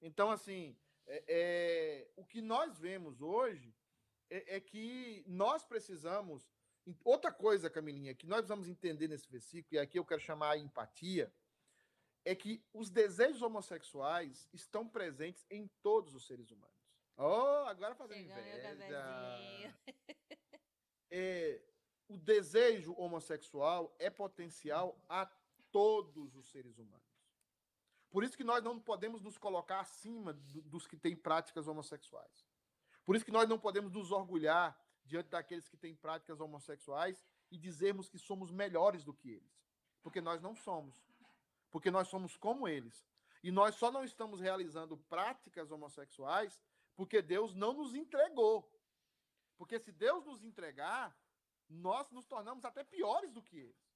[0.00, 0.76] Então, assim,
[1.06, 3.74] é, é, o que nós vemos hoje
[4.30, 6.50] é, é, que nós precisamos.
[7.04, 10.58] Outra coisa, Camilinha, que nós vamos entender nesse versículo, e aqui eu quero chamar a
[10.58, 11.30] empatia,
[12.24, 16.77] é que os desejos homossexuais estão presentes em todos os seres humanos.
[17.18, 19.74] Oh, agora fazendo inveja.
[21.10, 21.62] É,
[22.06, 25.24] o desejo homossexual é potencial a
[25.72, 27.08] todos os seres humanos.
[28.10, 32.46] Por isso que nós não podemos nos colocar acima do, dos que têm práticas homossexuais.
[33.06, 37.56] Por isso que nós não podemos nos orgulhar diante daqueles que têm práticas homossexuais e
[37.56, 39.64] dizermos que somos melhores do que eles.
[40.02, 40.94] Porque nós não somos.
[41.70, 43.08] Porque nós somos como eles.
[43.42, 46.60] E nós só não estamos realizando práticas homossexuais
[46.98, 48.68] porque Deus não nos entregou.
[49.56, 51.16] Porque se Deus nos entregar,
[51.68, 53.88] nós nos tornamos até piores do que eles.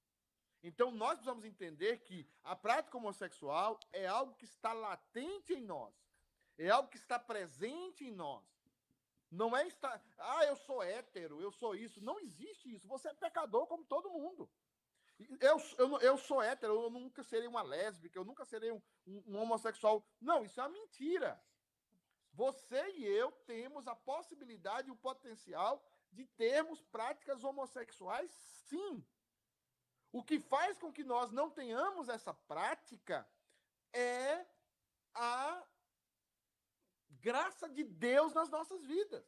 [0.63, 5.93] Então nós precisamos entender que a prática homossexual é algo que está latente em nós.
[6.57, 8.47] É algo que está presente em nós.
[9.29, 12.01] Não é estar, ah, eu sou hétero, eu sou isso.
[12.01, 12.87] Não existe isso.
[12.87, 14.49] Você é pecador como todo mundo.
[15.41, 19.23] Eu, eu, eu sou hétero, eu nunca serei uma lésbica, eu nunca serei um, um,
[19.27, 20.07] um homossexual.
[20.21, 21.43] Não, isso é uma mentira.
[22.33, 28.31] Você e eu temos a possibilidade e o potencial de termos práticas homossexuais,
[28.69, 29.05] sim.
[30.11, 33.29] O que faz com que nós não tenhamos essa prática
[33.93, 34.47] é
[35.15, 35.67] a
[37.21, 39.27] graça de Deus nas nossas vidas.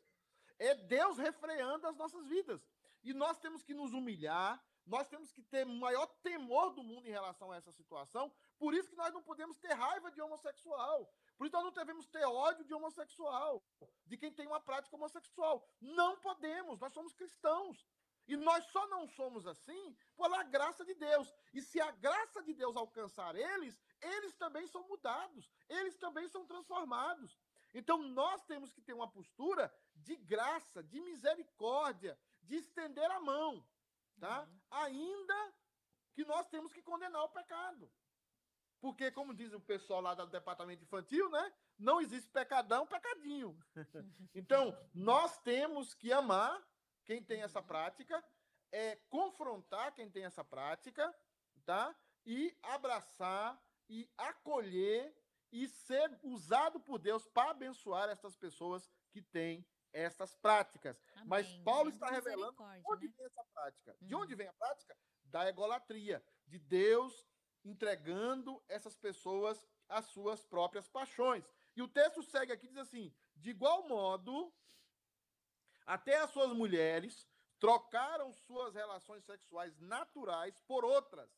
[0.59, 2.66] É Deus refreando as nossas vidas.
[3.02, 7.07] E nós temos que nos humilhar, nós temos que ter o maior temor do mundo
[7.07, 8.32] em relação a essa situação.
[8.59, 11.12] Por isso que nós não podemos ter raiva de homossexual.
[11.37, 13.62] Por isso nós não devemos ter ódio de homossexual,
[14.07, 15.66] de quem tem uma prática homossexual.
[15.80, 17.87] Não podemos, nós somos cristãos.
[18.26, 21.32] E nós só não somos assim pela graça de Deus.
[21.53, 26.47] E se a graça de Deus alcançar eles, eles também são mudados, eles também são
[26.47, 27.39] transformados.
[27.74, 33.66] Então nós temos que ter uma postura de graça, de misericórdia, de estender a mão,
[34.18, 34.43] tá?
[34.43, 34.61] Uhum.
[34.70, 35.55] Ainda
[36.14, 37.91] que nós temos que condenar o pecado.
[38.85, 41.55] Porque, como diz o pessoal lá do departamento infantil, né?
[41.78, 43.59] Não existe pecadão, pecadinho.
[44.35, 46.62] então, nós temos que amar
[47.03, 48.22] quem tem essa prática,
[48.70, 51.11] é confrontar quem tem essa prática,
[51.64, 51.97] tá?
[52.26, 53.59] E abraçar
[53.89, 55.16] e acolher
[55.51, 61.03] e ser usado por Deus para abençoar essas pessoas que têm essas práticas.
[61.14, 61.26] Amém.
[61.26, 63.14] Mas Paulo está revelando onde né?
[63.16, 63.97] vem essa prática.
[64.03, 64.39] De onde uhum.
[64.41, 64.95] vem a prática?
[65.24, 67.26] Da egolatria, de Deus
[67.64, 71.44] entregando essas pessoas às suas próprias paixões.
[71.76, 74.52] E o texto segue aqui diz assim: de igual modo,
[75.86, 77.26] até as suas mulheres
[77.58, 81.30] trocaram suas relações sexuais naturais por outras,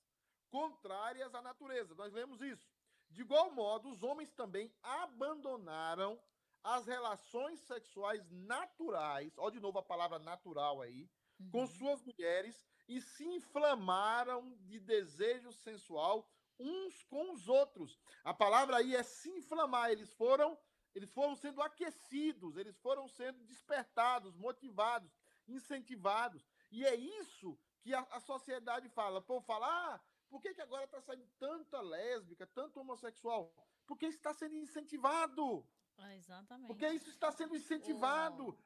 [0.51, 1.95] contrárias à natureza.
[1.95, 2.69] Nós lemos isso.
[3.09, 6.21] De igual modo, os homens também abandonaram
[6.63, 11.09] as relações sexuais naturais, olha de novo a palavra natural aí,
[11.39, 11.51] uhum.
[11.51, 16.29] com suas mulheres e se inflamaram de desejo sensual
[16.59, 18.01] uns com os outros.
[18.25, 20.59] A palavra aí é se inflamar, eles foram
[20.95, 25.15] eles foram sendo aquecidos, eles foram sendo despertados, motivados,
[25.47, 26.49] incentivados.
[26.73, 29.21] E é isso que a, a sociedade fala.
[29.21, 33.53] Pô, falar, ah, por que, que agora está saindo tanta lésbica, tanto homossexual?
[33.87, 35.69] Porque está sendo incentivado.
[35.99, 36.67] Ah, exatamente.
[36.67, 38.59] Porque isso está sendo incentivado.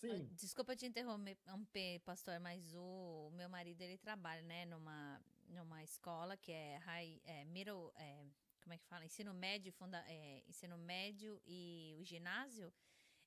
[0.00, 0.28] Sim.
[0.32, 6.52] Desculpa te interromper, pastor, mas o, meu marido ele trabalha, né, numa, numa escola que
[6.52, 8.26] é high, é, middle, é,
[8.62, 12.72] como é que fala, ensino médio, funda, é, ensino médio e o ginásio,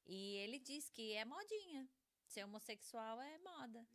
[0.05, 1.89] e ele diz que é modinha,
[2.28, 3.88] ser homossexual é moda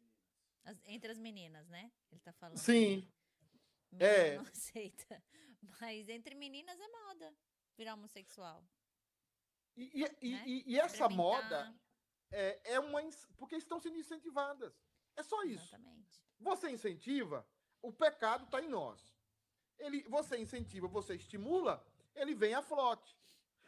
[0.65, 1.93] as, entre as meninas, né?
[2.11, 2.59] Ele tá falando.
[2.59, 3.09] Sim.
[3.99, 4.37] é.
[4.37, 5.23] Não aceita,
[5.81, 7.35] mas entre meninas é moda
[7.77, 8.67] virar homossexual.
[9.77, 10.45] E, e, né?
[10.47, 11.75] e, e essa moda
[12.35, 13.01] é, é uma.
[13.37, 14.75] Porque estão sendo incentivadas.
[15.17, 15.75] É só isso.
[15.75, 16.23] Exatamente.
[16.41, 17.47] Você incentiva,
[17.81, 19.15] o pecado está em nós.
[19.79, 23.17] Ele, você incentiva, você estimula, ele vem a flote.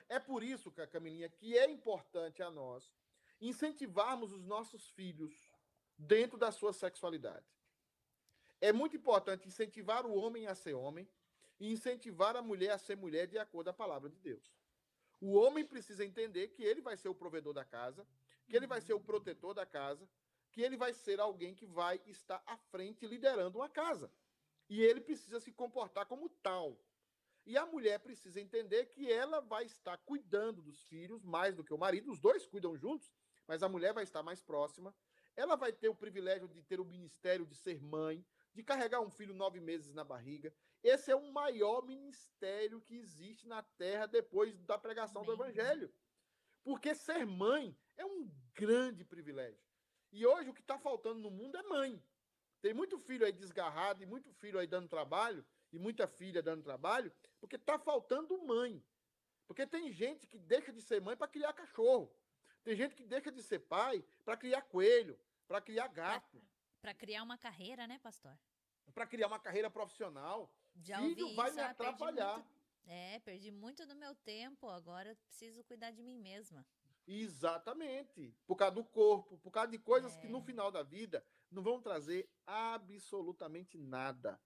[0.09, 2.93] É por isso, Camilinha, que é importante a nós
[3.41, 5.35] incentivarmos os nossos filhos
[5.99, 7.47] dentro da sua sexualidade.
[8.61, 11.09] É muito importante incentivar o homem a ser homem
[11.59, 14.55] e incentivar a mulher a ser mulher de acordo com a palavra de Deus.
[15.21, 18.07] O homem precisa entender que ele vai ser o provedor da casa,
[18.47, 20.09] que ele vai ser o protetor da casa,
[20.53, 24.11] que ele vai ser alguém que vai estar à frente liderando uma casa.
[24.69, 26.81] E ele precisa se comportar como tal.
[27.45, 31.75] E a mulher precisa entender que ela vai estar cuidando dos filhos mais do que
[31.75, 33.13] o marido, os dois cuidam juntos,
[33.47, 34.95] mas a mulher vai estar mais próxima.
[35.37, 38.25] Ela vai ter o privilégio de ter o ministério de ser mãe,
[38.55, 40.53] de carregar um filho nove meses na barriga.
[40.83, 45.93] Esse é o maior ministério que existe na terra depois da pregação do evangelho.
[46.65, 49.61] Porque ser mãe é um grande privilégio.
[50.13, 52.03] E hoje o que está faltando no mundo é mãe.
[52.61, 56.63] Tem muito filho aí desgarrado e muito filho aí dando trabalho e muita filha dando
[56.63, 58.83] trabalho, porque está faltando mãe.
[59.47, 62.13] Porque tem gente que deixa de ser mãe para criar cachorro.
[62.65, 66.43] Tem gente que deixa de ser pai para criar coelho, para criar gato.
[66.81, 68.37] Para criar uma carreira, né, pastor?
[68.93, 70.53] Para criar uma carreira profissional.
[70.75, 72.35] Já Filho vai isso, me ah, atrapalhar.
[72.35, 76.67] Perdi muito, é, perdi muito do meu tempo, agora preciso cuidar de mim mesma.
[77.07, 78.35] Exatamente.
[78.47, 80.21] Por causa do corpo, por causa de coisas é.
[80.21, 80.43] que no é.
[80.43, 84.41] final da vida não vão trazer absolutamente nada.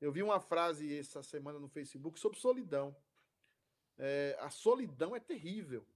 [0.00, 2.96] Eu vi uma frase essa semana no Facebook sobre solidão.
[3.98, 5.86] É, a solidão é terrível.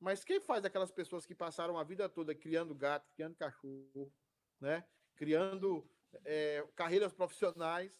[0.00, 4.12] Mas quem faz aquelas pessoas que passaram a vida toda criando gato, criando cachorro,
[4.60, 4.86] né?
[5.16, 5.88] criando
[6.24, 7.92] é, carreiras profissionais?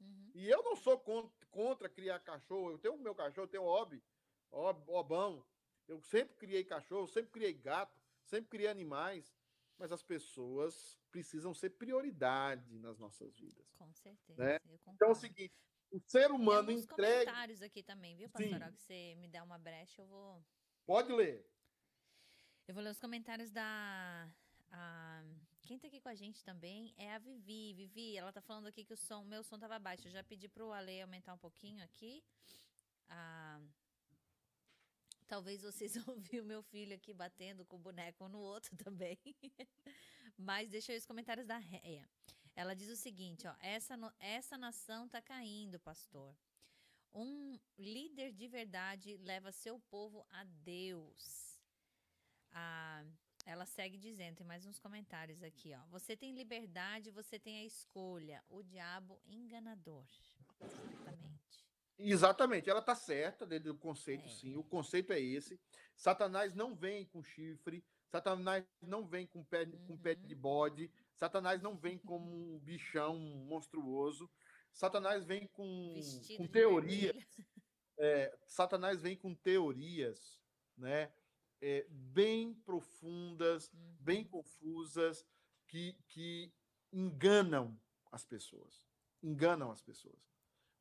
[0.00, 0.30] Uhum.
[0.34, 2.70] E eu não sou contra, contra, criar cachorro.
[2.70, 4.02] Eu tenho o meu cachorro, eu tenho o Obi,
[4.50, 5.44] Obão.
[5.88, 9.34] Eu sempre criei cachorro, sempre criei gato, sempre criei animais.
[9.78, 13.66] Mas as pessoas precisam ser prioridade nas nossas vidas.
[13.76, 14.42] Com certeza.
[14.42, 14.58] Né?
[14.88, 15.52] Então é o seguinte:
[15.90, 17.24] o ser humano Tem entrega.
[17.24, 18.72] comentários aqui também, viu, pastor?
[18.72, 20.44] Que você me der uma brecha, eu vou.
[20.86, 21.46] Pode ler.
[22.66, 24.28] Eu vou ler os comentários da.
[24.70, 25.22] A...
[25.62, 27.74] Quem tá aqui com a gente também é a Vivi.
[27.74, 30.08] Vivi, ela tá falando aqui que o som, meu som tava baixo.
[30.08, 32.22] Eu já pedi pro Ale aumentar um pouquinho aqui.
[33.08, 33.60] Ah,
[35.26, 39.18] talvez vocês ouviram meu filho aqui batendo com o boneco um no outro também.
[40.36, 42.08] Mas deixa aí os comentários da Réia.
[42.54, 46.34] Ela diz o seguinte, ó, essa, essa nação tá caindo, pastor.
[47.12, 51.60] Um líder de verdade leva seu povo a Deus.
[52.52, 53.04] Ah,
[53.44, 55.86] ela segue dizendo, tem mais uns comentários aqui, ó.
[55.86, 58.42] Você tem liberdade, você tem a escolha.
[58.48, 60.06] O diabo enganador.
[60.60, 61.65] Exatamente.
[61.98, 64.28] Exatamente, ela tá certa dentro do conceito, é.
[64.28, 64.56] sim.
[64.56, 65.58] O conceito é esse.
[65.94, 69.86] Satanás não vem com chifre, Satanás não vem com pé, uhum.
[69.86, 70.40] com pé de uhum.
[70.40, 74.30] bode, Satanás não vem como um bichão monstruoso,
[74.72, 75.94] Satanás vem com,
[76.36, 77.16] com teorias.
[77.98, 80.42] É, Satanás vem com teorias,
[80.76, 81.10] né?
[81.62, 83.96] É, bem profundas, uhum.
[84.00, 85.24] bem confusas,
[85.66, 86.52] que, que
[86.92, 87.78] enganam
[88.12, 88.86] as pessoas.
[89.22, 90.35] Enganam as pessoas.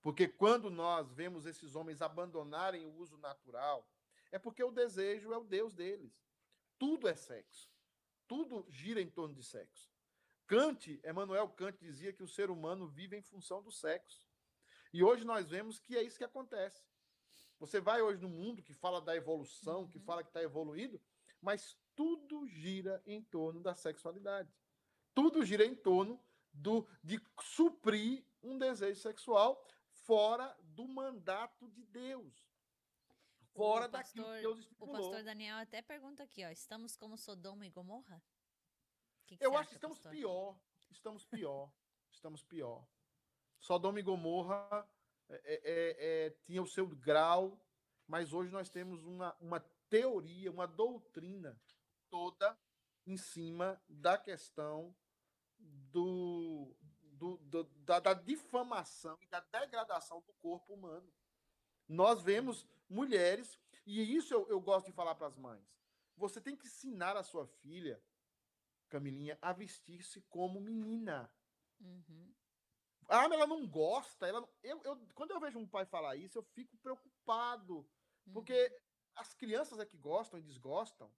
[0.06, 3.90] Porque quando nós vemos esses homens abandonarem o uso natural,
[4.32, 6.14] é porque o desejo é o Deus deles.
[6.78, 7.68] Tudo é sexo.
[8.28, 9.90] Tudo gira em torno de sexo.
[10.46, 14.30] Kant, Emmanuel Kant dizia que o ser humano vive em função do sexo.
[14.94, 16.86] E hoje nós vemos que é isso que acontece.
[17.58, 19.88] Você vai hoje no mundo que fala da evolução, uhum.
[19.88, 21.02] que fala que está evoluído,
[21.42, 24.54] mas tudo gira em torno da sexualidade.
[25.16, 29.66] Tudo gira em torno do, de suprir um desejo sexual
[30.06, 32.46] fora do mandato de Deus
[33.56, 34.96] fora daquilo que Deus estipulou.
[34.96, 38.22] O pastor Daniel até pergunta aqui, ó, estamos como Sodoma e Gomorra?
[39.26, 40.12] Que que Eu acho acha, que estamos pastor?
[40.12, 40.60] pior,
[40.92, 41.74] estamos pior,
[42.12, 42.86] estamos pior.
[43.60, 44.88] Sodoma e Gomorra
[45.30, 47.60] é, é, é, é, tinha o seu grau,
[48.06, 51.60] mas hoje nós temos uma, uma teoria, uma doutrina
[52.10, 52.58] toda
[53.08, 54.96] em cima da questão
[55.58, 56.76] do,
[57.18, 61.12] do, do da, da, difamação e da degradação do corpo humano.
[61.88, 65.64] Nós vemos mulheres, e isso eu, eu gosto de falar para as mães.
[66.18, 68.02] Você tem que ensinar a sua filha,
[68.90, 71.32] Camilinha, a vestir-se como menina.
[71.80, 72.34] Uhum.
[73.08, 74.28] Ah, mas ela não gosta.
[74.28, 77.78] Ela, eu, eu, quando eu vejo um pai falar isso, eu fico preocupado.
[78.26, 78.34] Uhum.
[78.34, 78.74] Porque
[79.16, 81.12] as crianças é que gostam e desgostam.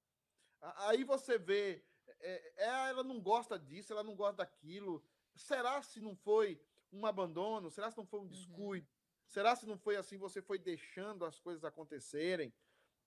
[0.62, 1.84] Aí você vê,
[2.20, 5.04] é, é, ela não gosta disso, ela não gosta daquilo.
[5.38, 6.60] Será se não foi
[6.92, 7.70] um abandono?
[7.70, 8.30] Será se não foi um uhum.
[8.30, 8.88] descuido?
[9.28, 10.18] Será se não foi assim?
[10.18, 12.54] Você foi deixando as coisas acontecerem?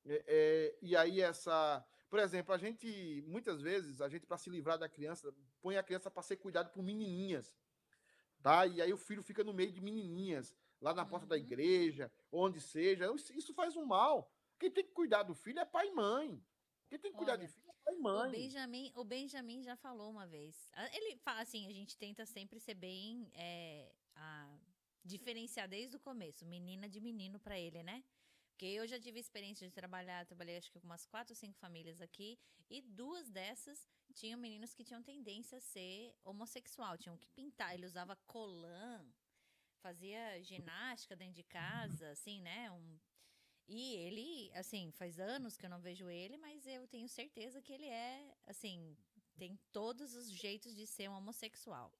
[0.06, 4.48] É, é, e aí essa, por exemplo, a gente muitas vezes a gente para se
[4.48, 7.54] livrar da criança põe a criança para ser cuidado por menininhas,
[8.42, 8.66] tá?
[8.66, 11.30] E aí o filho fica no meio de menininhas lá na porta uhum.
[11.30, 13.12] da igreja, onde seja.
[13.34, 14.32] Isso faz um mal.
[14.58, 16.42] Quem tem que cuidar do filho é pai e mãe.
[16.88, 17.69] Quem tem que cuidar Olha, de filho.
[18.28, 20.70] O Benjamin, o Benjamin já falou uma vez.
[20.72, 24.58] Ah, Ele fala assim, a gente tenta sempre ser bem é, a,
[25.04, 28.04] diferenciar desde o começo, menina de menino pra ele, né?
[28.50, 31.58] Porque eu já tive experiência de trabalhar, trabalhei acho que com umas quatro ou cinco
[31.58, 37.30] famílias aqui, e duas dessas tinham meninos que tinham tendência a ser homossexual, tinham que
[37.30, 39.02] pintar, ele usava colã,
[39.80, 42.70] fazia ginástica dentro de casa, assim, né?
[42.70, 42.98] Um,
[43.72, 47.72] e ele, assim, faz anos que eu não vejo ele, mas eu tenho certeza que
[47.72, 48.96] ele é, assim,
[49.38, 51.94] tem todos os jeitos de ser um homossexual.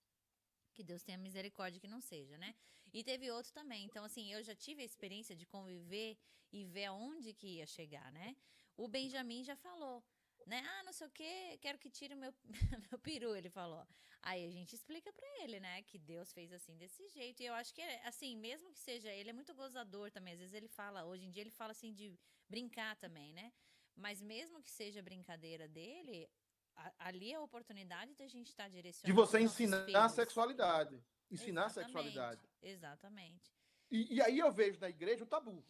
[0.75, 2.57] Que Deus tenha misericórdia que não seja, né?
[2.93, 3.85] E teve outro também.
[3.85, 6.19] Então, assim, eu já tive a experiência de conviver
[6.51, 8.37] e ver aonde que ia chegar, né?
[8.77, 10.03] O Benjamin já falou,
[10.47, 10.63] né?
[10.67, 12.33] Ah, não sei o quê, quero que tire o meu,
[12.91, 13.87] meu peru, ele falou.
[14.23, 15.83] Aí a gente explica pra ele, né?
[15.83, 17.43] Que Deus fez assim, desse jeito.
[17.43, 20.35] E eu acho que, assim, mesmo que seja, ele é muito gozador também.
[20.35, 22.19] Às vezes ele fala, hoje em dia ele fala assim de
[22.49, 23.53] brincar também, né?
[23.97, 26.29] Mas mesmo que seja brincadeira dele,
[26.77, 29.07] a- ali é a oportunidade da gente estar direcionando.
[29.15, 30.13] De você ensinar a filhos.
[30.13, 31.03] sexualidade.
[31.31, 32.49] Ensinar a Exatamente, sexualidade.
[32.61, 33.55] Exatamente.
[33.91, 35.65] E, e aí eu vejo na igreja o tabu.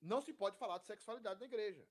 [0.00, 1.86] Não se pode falar de sexualidade na igreja.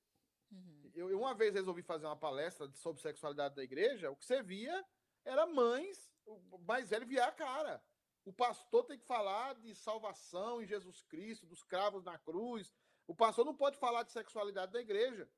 [0.52, 0.92] Uhum.
[0.94, 4.86] Eu, uma vez resolvi fazer uma palestra sobre sexualidade da igreja, o que você via
[5.26, 7.84] era mães, o mais velho via a cara.
[8.26, 12.72] O pastor tem que falar de salvação em Jesus Cristo, dos cravos na cruz.
[13.08, 15.30] O pastor não pode falar de sexualidade da igreja.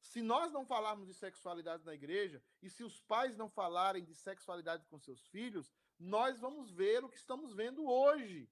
[0.00, 4.14] Se nós não falarmos de sexualidade na igreja, e se os pais não falarem de
[4.14, 8.48] sexualidade com seus filhos, nós vamos ver o que estamos vendo hoje.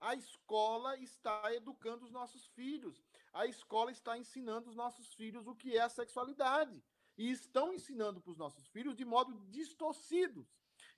[0.00, 3.02] A escola está educando os nossos filhos.
[3.32, 6.82] A escola está ensinando os nossos filhos o que é a sexualidade.
[7.16, 10.46] E estão ensinando para os nossos filhos de modo distorcido.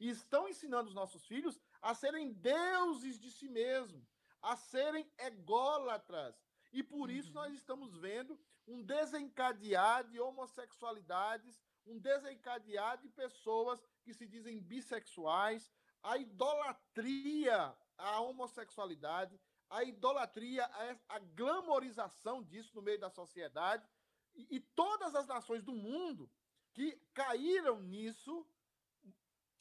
[0.01, 6.35] E estão ensinando os nossos filhos a serem deuses de si mesmos, a serem ególatras.
[6.73, 7.35] E por isso Uhum.
[7.35, 15.71] nós estamos vendo um desencadear de homossexualidades, um desencadear de pessoas que se dizem bissexuais,
[16.07, 23.87] a idolatria à homossexualidade, a idolatria, a, a glamorização disso no meio da sociedade,
[24.35, 26.31] e, e todas as nações do mundo
[26.73, 28.47] que caíram nisso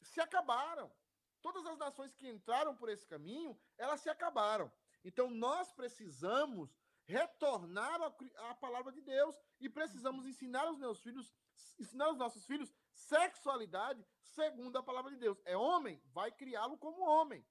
[0.02, 0.92] se acabaram.
[1.42, 4.70] Todas as nações que entraram por esse caminho, elas se acabaram.
[5.04, 8.00] Então nós precisamos retornar
[8.50, 11.34] à palavra de Deus e precisamos ensinar aos meus filhos,
[11.78, 15.38] ensinar aos nossos filhos sexualidade segundo a palavra de Deus.
[15.44, 17.44] É homem, vai criá-lo como homem.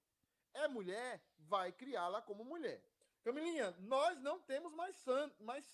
[0.53, 2.83] É mulher, vai criá-la como mulher.
[3.23, 5.31] Camilinha, nós não temos mais, san...
[5.39, 5.65] mais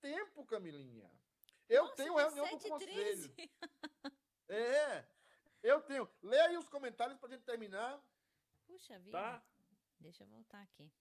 [0.00, 1.10] tempo, Camilinha.
[1.68, 2.68] Eu Nossa, tenho reunião do 7h13.
[2.68, 3.34] conselho.
[4.48, 5.06] É,
[5.62, 6.06] eu tenho.
[6.20, 7.98] Leia aí os comentários pra gente terminar.
[8.66, 9.12] Puxa vida.
[9.12, 9.42] Tá?
[9.98, 10.92] Deixa eu voltar aqui.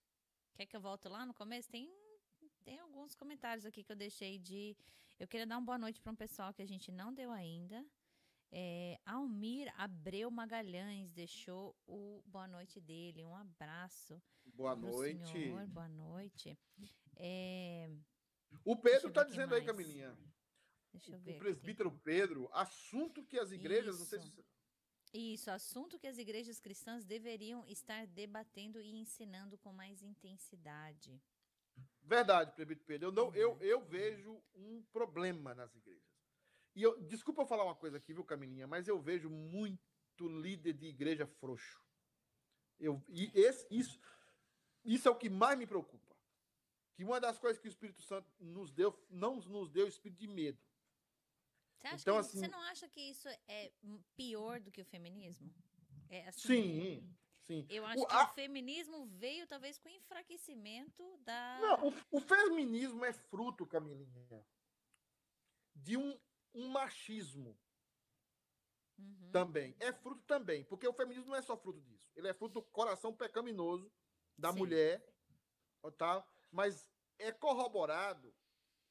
[0.53, 1.69] Quer que eu volte lá no começo?
[1.69, 1.91] Tem,
[2.63, 4.77] tem alguns comentários aqui que eu deixei de.
[5.19, 7.85] Eu queria dar uma boa noite para um pessoal que a gente não deu ainda.
[8.51, 13.23] É, Almir Abreu Magalhães deixou o boa noite dele.
[13.23, 14.21] Um abraço.
[14.45, 15.31] Boa noite.
[15.31, 16.57] senhor, boa noite.
[17.15, 17.89] É,
[18.65, 19.71] O Pedro tá quem dizendo aí, mais.
[19.71, 20.17] Camilinha.
[20.91, 21.31] deixa eu O ver.
[21.31, 21.39] aqui.
[21.39, 24.31] presbítero Pedro, assunto que as igrejas, não sei Isso.
[24.31, 24.45] se.
[25.13, 31.21] Isso, assunto que as igrejas cristãs deveriam estar debatendo e ensinando com mais intensidade.
[32.01, 33.07] Verdade, presbítero Pedro.
[33.07, 36.10] Eu, não, eu, eu vejo um problema nas igrejas.
[36.75, 39.79] E eu, desculpa eu falar uma coisa aqui, viu, Camilinha, mas eu vejo muito
[40.19, 41.81] líder de igreja frouxo.
[42.79, 43.99] Eu, e esse, isso,
[44.83, 46.15] isso é o que mais me preocupa.
[46.95, 50.27] Que uma das coisas que o Espírito Santo nos deu, não nos deu espírito de
[50.27, 50.59] medo.
[51.79, 53.71] Você, acha Então, que- assim- você não acha que isso é
[54.15, 55.51] pior do que o feminismo?
[56.09, 57.15] É, assim, Sim,
[57.47, 57.65] sim.
[57.69, 61.59] Eu acho O- que a- o feminismo veio talvez com o enfraquecimento da.
[61.61, 64.45] Não, o, o feminismo é fruto, Camilinha,
[65.75, 66.19] de um,
[66.53, 67.57] um machismo
[68.97, 69.75] Uhum, também.
[69.79, 72.11] É fruto também, porque o feminismo não é só fruto disso.
[72.15, 73.91] Ele é fruto do coração pecaminoso
[74.37, 74.59] da Sim.
[74.59, 75.03] mulher,
[75.97, 76.27] tá?
[76.51, 78.33] mas é corroborado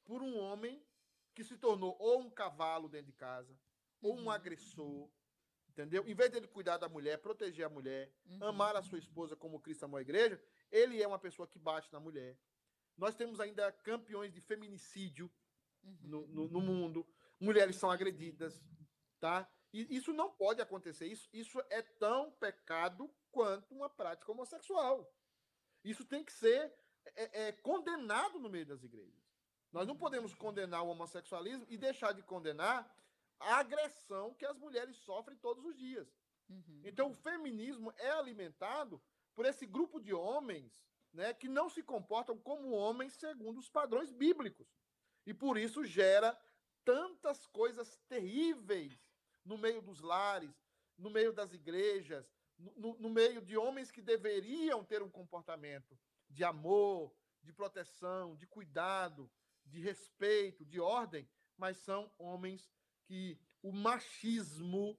[0.03, 0.85] por um homem
[1.33, 3.57] que se tornou ou um cavalo dentro de casa,
[4.01, 4.31] ou um Uhum.
[4.31, 5.09] agressor,
[5.69, 6.03] entendeu?
[6.07, 9.59] Em vez dele cuidar da mulher, proteger a mulher, uhum, amar a sua esposa como
[9.61, 12.37] Cristo amou a igreja, ele é uma pessoa que bate na mulher.
[12.97, 15.31] Nós temos ainda campeões de feminicídio
[15.83, 15.97] uhum.
[16.01, 17.07] no, no- no mundo,
[17.41, 18.61] mulheres são agredidas,
[19.19, 19.49] tá?
[19.73, 21.07] E isso não pode acontecer.
[21.07, 25.11] Isso, isso é tão pecado quanto uma prática homossexual.
[25.83, 26.73] Isso tem que ser
[27.15, 29.21] é, é, condenado no meio das igrejas.
[29.71, 32.93] Nós não podemos condenar o homossexualismo e deixar de condenar
[33.39, 36.07] a agressão que as mulheres sofrem todos os dias.
[36.49, 36.81] Uhum.
[36.83, 39.01] Então, o feminismo é alimentado
[39.33, 44.11] por esse grupo de homens né, que não se comportam como homens segundo os padrões
[44.11, 44.67] bíblicos.
[45.25, 46.37] E por isso gera
[46.83, 48.97] tantas coisas terríveis
[49.43, 50.53] no meio dos lares,
[50.97, 52.25] no meio das igrejas,
[52.57, 55.97] no, no, meio de homens que deveriam ter um comportamento
[56.29, 59.29] de amor, de proteção, de cuidado,
[59.65, 61.27] de respeito, de ordem,
[61.57, 62.71] mas são homens
[63.05, 64.97] que o machismo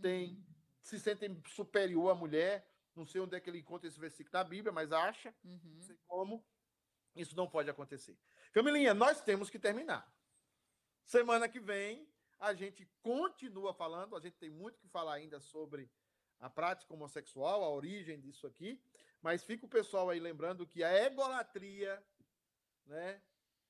[0.00, 0.44] tem, uhum.
[0.82, 2.68] se sentem superior à mulher.
[2.94, 5.34] Não sei onde é que ele encontra esse versículo na Bíblia, mas acha.
[5.44, 5.60] Uhum.
[5.64, 6.44] Não sei como.
[7.16, 8.16] Isso não pode acontecer.
[8.52, 10.12] Camilinha, nós temos que terminar.
[11.04, 12.08] Semana que vem,
[12.38, 15.90] a gente continua falando, a gente tem muito que falar ainda sobre
[16.40, 18.80] a prática homossexual, a origem disso aqui,
[19.22, 22.02] mas fica o pessoal aí lembrando que a egolatria,
[22.86, 23.22] né,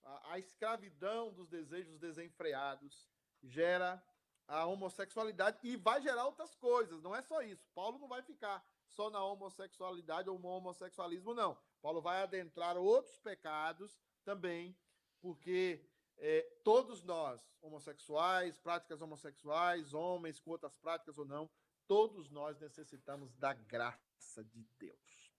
[0.02, 3.08] a, a escravidão dos desejos desenfreados
[3.42, 4.02] gera
[4.46, 7.66] a homossexualidade e vai gerar outras coisas, não é só isso.
[7.74, 11.56] Paulo não vai ficar só na homossexualidade ou no homossexualismo, não.
[11.82, 14.76] Paulo vai adentrar outros pecados também,
[15.20, 15.84] porque
[16.18, 21.50] é, todos nós, homossexuais, práticas homossexuais, homens com outras práticas ou não,
[21.86, 25.32] todos nós necessitamos da graça de Deus.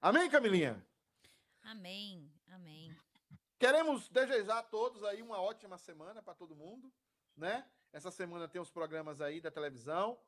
[0.00, 0.84] Amém, Camilinha?
[1.62, 2.94] Amém, amém.
[3.58, 6.92] Queremos desejar a todos aí uma ótima semana para todo mundo,
[7.36, 7.66] né?
[7.92, 10.18] Essa semana tem os programas aí da televisão,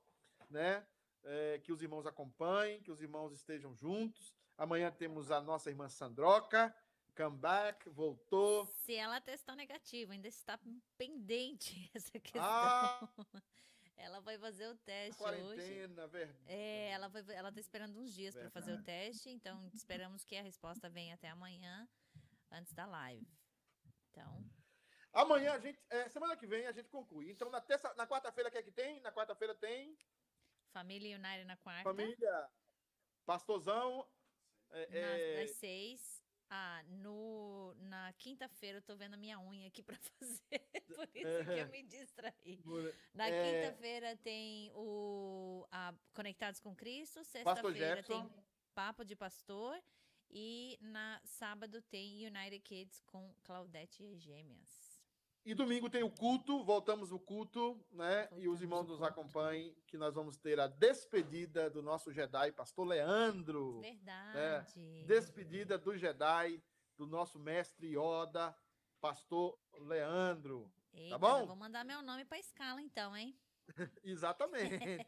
[0.49, 0.87] né?
[1.25, 4.33] É, que os irmãos acompanhem, que os irmãos estejam juntos.
[4.57, 6.75] Amanhã temos a nossa irmã Sandroca,
[7.17, 8.67] comeback, voltou.
[8.85, 10.59] Se ela testar negativo, ainda está
[10.97, 12.43] pendente essa questão.
[12.43, 13.09] Ah,
[13.97, 15.75] ela vai fazer o teste quarentena, hoje.
[15.75, 16.35] Verdade.
[16.47, 20.37] É, ela vai, ela está esperando uns dias para fazer o teste, então esperamos que
[20.37, 21.89] a resposta venha até amanhã,
[22.51, 23.27] antes da live.
[24.11, 24.45] Então.
[25.13, 27.31] Amanhã a gente, é, semana que vem a gente conclui.
[27.31, 29.01] Então na terça, na quarta-feira que é que tem?
[29.01, 29.97] Na quarta-feira tem
[30.77, 31.85] Família United na quarta.
[31.85, 32.51] Família
[33.25, 34.07] Pastorzão.
[34.71, 35.55] É, nas, é...
[35.55, 36.16] seis.
[36.49, 40.61] Ah, no, na quinta-feira eu tô vendo a minha unha aqui para fazer,
[40.95, 42.63] por isso que eu me distraí.
[43.15, 43.65] Na é...
[43.65, 48.31] quinta-feira tem o a Conectados com Cristo, sexta-feira tem
[48.75, 49.83] Papo de Pastor
[50.31, 54.86] e na sábado tem United Kids com Claudete e Gêmeas.
[55.47, 58.23] E domingo tem o culto, voltamos o culto, né?
[58.23, 62.51] Voltamos e os irmãos nos acompanhem, que nós vamos ter a despedida do nosso Jedi,
[62.51, 63.81] pastor Leandro.
[63.81, 64.81] Verdade.
[64.81, 65.05] Né?
[65.07, 66.61] Despedida do Jedi,
[66.99, 68.57] do nosso mestre Yoda,
[69.01, 70.69] pastor Leandro.
[70.91, 71.47] Tá Eita, tá bom?
[71.47, 73.39] Vou mandar meu nome para escala então, hein?
[74.03, 75.07] Exatamente.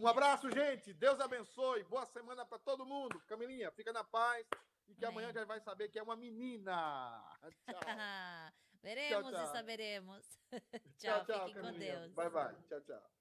[0.00, 0.94] um abraço, gente.
[0.94, 1.84] Deus abençoe.
[1.84, 3.20] Boa semana para todo mundo.
[3.26, 4.46] Camilinha, fica na paz.
[4.88, 5.18] E que Amém.
[5.18, 7.22] amanhã já vai saber que é uma menina.
[7.68, 7.80] Tchau.
[8.84, 9.44] Veremos tchau, tchau.
[9.44, 10.38] e saberemos.
[10.98, 12.12] tchau, tchau, fiquem com Deus.
[12.12, 12.54] Bye, bye.
[12.68, 13.13] Tchau, tchau.